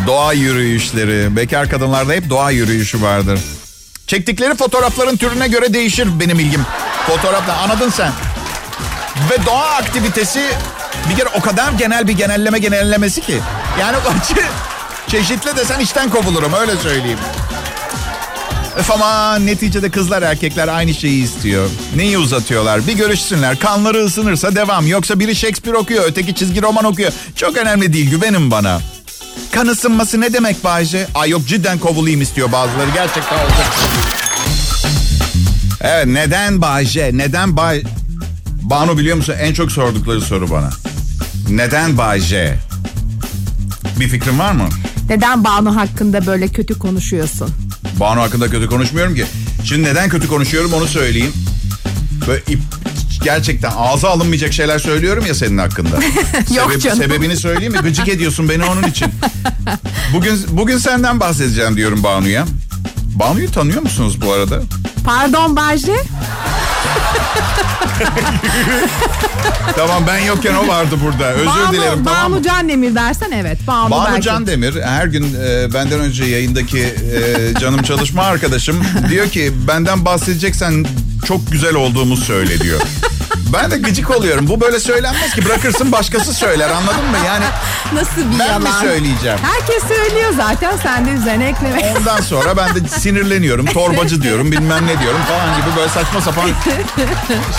Doğa 0.08 0.34
yürüyüşleri. 0.34 1.36
Bekar 1.36 1.70
kadınlarda 1.70 2.14
hep 2.14 2.30
doğa 2.30 2.52
yürüyüşü 2.52 3.02
vardır. 3.02 3.40
Çektikleri 4.08 4.56
fotoğrafların 4.56 5.18
türüne 5.18 5.48
göre 5.48 5.74
değişir 5.74 6.20
benim 6.20 6.40
ilgim. 6.40 6.66
Fotoğrafla 7.08 7.58
anladın 7.58 7.90
sen. 7.90 8.12
Ve 9.32 9.46
doğa 9.46 9.70
aktivitesi 9.70 10.42
bir 11.10 11.16
kere 11.16 11.30
o 11.38 11.42
kadar 11.42 11.72
genel 11.72 12.08
bir 12.08 12.14
genelleme 12.14 12.60
genellemesi 12.60 13.22
ki. 13.22 13.40
Yani 13.80 13.98
çeşitli 15.08 15.56
desen 15.56 15.80
işten 15.80 16.10
kovulurum 16.10 16.54
öyle 16.54 16.78
söyleyeyim. 16.78 17.20
Öf 18.78 18.92
ama 18.92 19.40
neticede 19.40 19.90
kızlar 19.90 20.22
erkekler 20.22 20.68
aynı 20.68 20.94
şeyi 20.94 21.24
istiyor. 21.24 21.70
Neyi 21.96 22.18
uzatıyorlar? 22.18 22.88
Bir 22.88 22.94
görüşsünler. 22.94 23.60
Kanları 23.60 24.06
ısınırsa 24.06 24.56
devam. 24.56 24.88
Yoksa 24.88 25.20
biri 25.20 25.36
Shakespeare 25.36 25.78
okuyor, 25.78 26.04
öteki 26.08 26.36
çizgi 26.36 26.62
roman 26.62 26.86
okuyor. 26.86 27.12
Çok 27.36 27.58
önemli 27.58 27.94
değil, 27.94 28.10
güvenin 28.10 28.52
bana. 28.52 28.80
Kan 29.52 29.68
ısınması 29.68 30.22
ne 30.22 30.34
demek 30.34 30.64
Bayce? 30.64 31.08
Ay 31.16 31.30
yok 31.30 31.48
cidden 31.48 31.80
kovulayım 31.80 32.22
istiyor 32.22 32.52
bazıları. 32.52 32.90
Gerçekten 32.94 33.38
olacak. 33.38 33.68
Evet 35.82 36.06
neden 36.06 36.62
Bayce? 36.62 37.10
Neden 37.14 37.58
Bay... 37.58 37.84
Banu 38.62 38.98
biliyor 38.98 39.18
musun 39.18 39.36
en 39.40 39.54
çok 39.54 39.72
sordukları 39.72 40.22
soru 40.22 40.50
bana. 40.52 40.70
Neden 41.50 41.98
Bay 41.98 42.20
J? 42.20 42.56
Bir 44.00 44.08
fikrin 44.08 44.40
var 44.40 44.52
mı? 44.52 44.70
Neden 45.10 45.44
Banu 45.44 45.76
hakkında 45.76 46.26
böyle 46.26 46.48
kötü 46.48 46.80
konuşuyorsun? 46.80 47.50
Banu 48.00 48.22
hakkında 48.22 48.50
kötü 48.50 48.68
konuşmuyorum 48.68 49.16
ki. 49.16 49.26
Şimdi 49.64 49.84
neden 49.90 50.10
kötü 50.10 50.28
konuşuyorum 50.28 50.74
onu 50.74 50.88
söyleyeyim. 50.88 51.34
Böyle 52.28 52.44
ip, 52.48 52.60
gerçekten 53.24 53.72
ağza 53.78 54.10
alınmayacak 54.10 54.54
şeyler 54.54 54.80
söylüyorum 54.80 55.26
ya 55.28 55.36
senin 55.36 55.58
hakkında. 55.58 55.96
Yok 56.56 56.82
canım. 56.82 56.98
Sebebini 56.98 57.38
söyleyeyim 57.38 57.74
mi? 57.74 57.80
Gıcık 57.80 58.08
ediyorsun 58.08 58.50
beni 58.50 58.64
onun 58.66 58.84
için. 58.84 59.08
Bugün 60.14 60.46
bugün 60.50 60.78
senden 60.78 61.20
bahsedeceğim 61.20 61.76
diyorum 61.76 62.04
Banu'ya. 62.04 62.46
Banu'yu 63.16 63.52
tanıyor 63.52 63.82
musunuz 63.82 64.22
bu 64.22 64.32
arada? 64.32 64.62
Pardon 65.06 65.56
Bayce. 65.56 65.96
Tamam 69.76 70.04
ben 70.08 70.20
yokken 70.20 70.56
o 70.56 70.68
vardı 70.68 70.96
burada. 71.04 71.32
Özür 71.32 71.46
Banu, 71.46 71.74
dilerim 71.74 72.06
Banu 72.06 72.16
tamam 72.16 72.32
mı? 72.32 72.44
Can 72.44 72.70
Demir 72.70 72.96
dersen 72.96 73.32
evet. 73.32 73.68
Banu, 73.68 73.92
Banu 73.92 74.08
belki. 74.12 74.22
Can 74.22 74.48
Demir 74.48 74.82
her 74.82 75.06
gün 75.06 75.36
e, 75.46 75.74
benden 75.74 76.00
önce 76.00 76.26
yayındaki 76.26 76.80
e, 76.80 77.54
canım 77.60 77.82
çalışma 77.82 78.24
arkadaşım 78.24 78.84
diyor 79.10 79.30
ki 79.30 79.52
benden 79.68 80.06
bahsedeceksen 80.06 80.86
çok 81.28 81.52
güzel 81.52 81.76
olduğumu 81.76 82.18
söyle 82.18 82.60
diyor. 82.60 82.82
Ben 83.54 83.72
de 83.72 83.78
gıcık 83.78 84.12
oluyorum. 84.12 84.48
Bu 84.48 84.62
böyle 84.62 84.80
söylenmez 84.80 85.34
ki. 85.34 85.46
Bırakırsın 85.46 85.92
başkası 85.92 86.34
söyler 86.34 86.70
anladın 86.70 87.06
mı? 87.06 87.18
Yani 87.26 87.46
Nasıl 87.94 88.34
bir 88.34 88.40
ben 88.40 88.46
yalan? 88.46 88.62
mi 88.64 88.70
söyleyeceğim? 88.82 89.38
Herkes 89.42 89.84
söylüyor 89.88 90.34
zaten 90.38 90.78
sen 90.84 91.06
de 91.06 91.12
üzerine 91.12 91.48
ekleme. 91.50 91.94
Ondan 92.00 92.22
sonra 92.22 92.58
ben 92.58 92.76
de 92.76 92.88
sinirleniyorum. 92.90 93.66
Torbacı 93.66 94.22
diyorum 94.22 94.52
bilmem 94.52 94.88
ne 94.88 95.00
diyorum 95.02 95.20
falan 95.30 95.58
gibi 95.62 95.76
böyle 95.78 95.90
saçma 95.90 96.22
sapan 96.22 96.50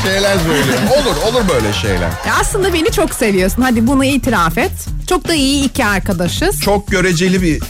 şeyler 0.02 0.36
söylüyorum. 0.38 0.84
Olur 1.00 1.16
olur 1.32 1.48
böyle 1.48 1.72
şeyler. 1.72 2.08
Ya 2.26 2.34
aslında 2.40 2.72
beni 2.72 2.92
çok 2.92 3.14
seviyorsun. 3.14 3.62
Hadi 3.62 3.86
bunu 3.86 4.04
itiraf 4.04 4.58
et. 4.58 4.72
Çok 5.08 5.28
da 5.28 5.34
iyi 5.34 5.64
iki 5.64 5.84
arkadaşız. 5.84 6.60
Çok 6.60 6.88
göreceli 6.88 7.42
bir... 7.42 7.60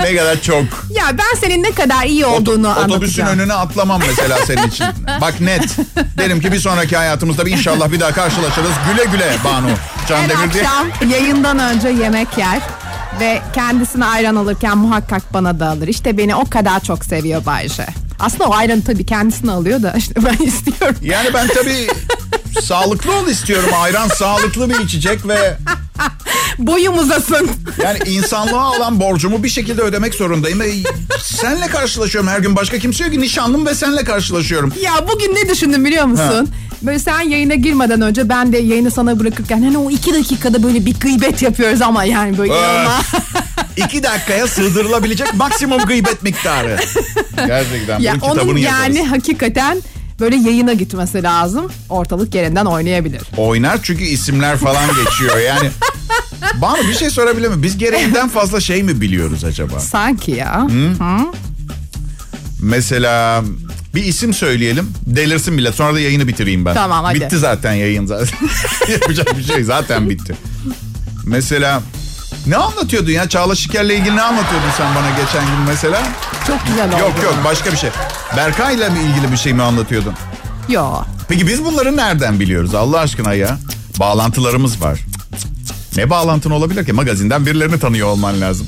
ne 0.00 0.16
kadar 0.16 0.40
çok. 0.42 0.64
Ya 0.90 1.04
ben 1.12 1.40
senin 1.40 1.62
ne 1.62 1.70
kadar 1.72 2.04
iyi 2.04 2.26
Oto- 2.26 2.40
olduğunu 2.40 2.68
otobüsün 2.70 2.92
anlatacağım. 2.92 3.28
önüne 3.40 3.52
atlamam 3.54 4.00
mesela 4.08 4.38
senin 4.46 4.68
için. 4.68 4.86
Bak 5.20 5.40
net. 5.40 5.76
Derim 6.18 6.40
ki 6.40 6.52
bir 6.52 6.60
sonraki 6.60 6.96
hayatımızda 6.96 7.46
bir 7.46 7.52
inşallah 7.52 7.92
bir 7.92 8.00
daha 8.00 8.12
karşılaşırız. 8.12 8.70
Güle 8.92 9.04
güle 9.04 9.36
Banu. 9.44 9.66
Can 10.08 10.18
Her 10.22 10.28
Demir 10.28 10.52
diye. 10.52 10.68
akşam 10.68 11.10
yayından 11.10 11.58
önce 11.58 11.88
yemek 11.88 12.38
yer. 12.38 12.58
Ve 13.20 13.42
kendisine 13.54 14.04
ayran 14.04 14.36
alırken 14.36 14.78
muhakkak 14.78 15.34
bana 15.34 15.60
da 15.60 15.68
alır. 15.68 15.88
İşte 15.88 16.18
beni 16.18 16.34
o 16.34 16.50
kadar 16.50 16.80
çok 16.80 17.04
seviyor 17.04 17.46
Bayce. 17.46 17.86
Aslında 18.20 18.44
o 18.44 18.54
ayranı 18.54 18.84
tabii 18.84 19.06
kendisine 19.06 19.50
alıyor 19.52 19.82
da 19.82 19.92
işte 19.92 20.14
ben 20.24 20.44
istiyorum. 20.46 20.96
Yani 21.02 21.28
ben 21.34 21.48
tabii 21.48 21.86
sağlıklı 22.62 23.14
ol 23.16 23.26
istiyorum. 23.28 23.70
Ayran 23.80 24.08
sağlıklı 24.08 24.70
bir 24.70 24.78
içecek 24.80 25.28
ve 25.28 25.56
Boyum 26.58 26.98
uzasın. 26.98 27.50
yani 27.82 27.98
insanlığa 28.06 28.70
olan 28.76 29.00
borcumu 29.00 29.42
bir 29.42 29.48
şekilde 29.48 29.82
ödemek 29.82 30.14
zorundayım. 30.14 30.60
Ve 30.60 30.70
senle 31.22 31.66
karşılaşıyorum 31.66 32.30
her 32.30 32.38
gün. 32.38 32.56
Başka 32.56 32.78
kimse 32.78 33.04
yok 33.04 33.12
ki. 33.12 33.20
Nişanlım 33.20 33.66
ve 33.66 33.74
senle 33.74 34.04
karşılaşıyorum. 34.04 34.72
Ya 34.82 34.92
bugün 35.12 35.34
ne 35.34 35.48
düşündüm 35.48 35.84
biliyor 35.84 36.04
musun? 36.04 36.48
Böyle 36.82 36.98
sen 36.98 37.20
yayına 37.20 37.54
girmeden 37.54 38.00
önce 38.00 38.28
ben 38.28 38.52
de 38.52 38.58
yayını 38.58 38.90
sana 38.90 39.20
bırakırken 39.20 39.62
hani 39.62 39.78
o 39.78 39.90
iki 39.90 40.14
dakikada 40.14 40.62
böyle 40.62 40.86
bir 40.86 41.00
gıybet 41.00 41.42
yapıyoruz 41.42 41.82
ama 41.82 42.04
yani 42.04 42.38
böyle 42.38 42.52
inanılmaz. 42.52 43.04
İki 43.76 44.02
dakikaya 44.02 44.46
sığdırılabilecek 44.46 45.34
maksimum 45.34 45.78
gıybet 45.84 46.22
miktarı. 46.22 46.76
Gerçekten. 47.46 47.98
ya 48.00 48.12
bunun 48.20 48.32
kitabını 48.32 48.50
onun 48.50 48.58
yani 48.58 48.96
yazarız. 48.98 49.12
hakikaten 49.12 49.78
böyle 50.20 50.36
yayına 50.36 50.72
gitmesi 50.72 51.22
lazım. 51.22 51.72
Ortalık 51.88 52.34
yerinden 52.34 52.64
oynayabilir. 52.64 53.22
Oynar 53.36 53.78
çünkü 53.82 54.04
isimler 54.04 54.56
falan 54.56 54.84
geçiyor 55.04 55.38
yani. 55.38 55.70
Bana 56.62 56.78
bir 56.88 56.94
şey 56.94 57.10
sorabilir 57.10 57.48
mi? 57.48 57.62
Biz 57.62 57.78
gereğinden 57.78 58.28
fazla 58.28 58.60
şey 58.60 58.82
mi 58.82 59.00
biliyoruz 59.00 59.44
acaba? 59.44 59.80
Sanki 59.80 60.30
ya. 60.30 60.66
Mesela 62.62 63.42
bir 63.94 64.04
isim 64.04 64.34
söyleyelim. 64.34 64.92
Delirsin 65.06 65.54
millet. 65.54 65.74
Sonra 65.74 65.94
da 65.94 66.00
yayını 66.00 66.28
bitireyim 66.28 66.64
ben. 66.64 66.74
Tamam, 66.74 67.04
hadi. 67.04 67.20
Bitti 67.20 67.38
zaten 67.38 67.72
yayın 67.72 68.06
zaten. 68.06 68.38
Yapacak 68.92 69.38
bir 69.38 69.44
şey 69.44 69.64
zaten 69.64 70.10
bitti. 70.10 70.34
Mesela 71.26 71.82
ne 72.46 72.56
anlatıyordun 72.56 73.10
ya? 73.10 73.28
Çağla 73.28 73.54
Şiker'le 73.54 73.90
ilgili 73.90 74.16
ne 74.16 74.22
anlatıyordun 74.22 74.68
sen 74.76 74.94
bana 74.94 75.10
geçen 75.10 75.46
gün 75.46 75.64
mesela? 75.68 76.02
Çok 76.46 76.66
güzel 76.66 76.86
oldu. 76.88 77.00
Yok 77.00 77.12
yok 77.24 77.34
başka 77.44 77.72
bir 77.72 77.76
şey. 77.76 77.90
Berkay'la 78.36 78.90
mı 78.90 78.98
ilgili 78.98 79.32
bir 79.32 79.36
şey 79.36 79.52
mi 79.52 79.62
anlatıyordun? 79.62 80.14
Yok. 80.68 81.06
Peki 81.28 81.46
biz 81.46 81.64
bunları 81.64 81.96
nereden 81.96 82.40
biliyoruz 82.40 82.74
Allah 82.74 82.98
aşkına 83.00 83.34
ya? 83.34 83.58
Bağlantılarımız 84.00 84.80
var. 84.82 85.00
Ne 85.98 86.10
bağlantın 86.10 86.50
olabilir 86.50 86.86
ki? 86.86 86.92
Magazinden 86.92 87.46
birilerini 87.46 87.78
tanıyor 87.80 88.08
olman 88.08 88.40
lazım. 88.40 88.66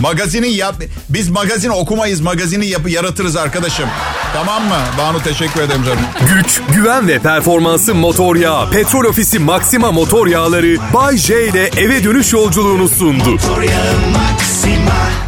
Magazini 0.00 0.48
yap. 0.48 0.74
Biz 1.08 1.28
magazin 1.28 1.68
okumayız. 1.68 2.20
Magazini 2.20 2.66
yapı 2.66 2.90
yaratırız 2.90 3.36
arkadaşım. 3.36 3.88
Tamam 4.32 4.64
mı? 4.64 4.78
Banu 4.98 5.22
teşekkür 5.22 5.60
ederim 5.60 5.84
canım. 5.84 6.02
Güç, 6.34 6.60
güven 6.76 7.08
ve 7.08 7.18
performansı 7.18 7.94
motor 7.94 8.36
yağı. 8.36 8.70
Petrol 8.70 9.04
Ofisi 9.04 9.38
Maxima 9.38 9.92
motor 9.92 10.26
yağları 10.26 10.76
Bay 10.94 11.16
J 11.16 11.48
ile 11.48 11.70
eve 11.76 12.04
dönüş 12.04 12.32
yolculuğunu 12.32 12.88
sundu. 12.88 13.30
Motor 13.30 13.62
yağı 13.62 13.94
Maxima 14.12 15.25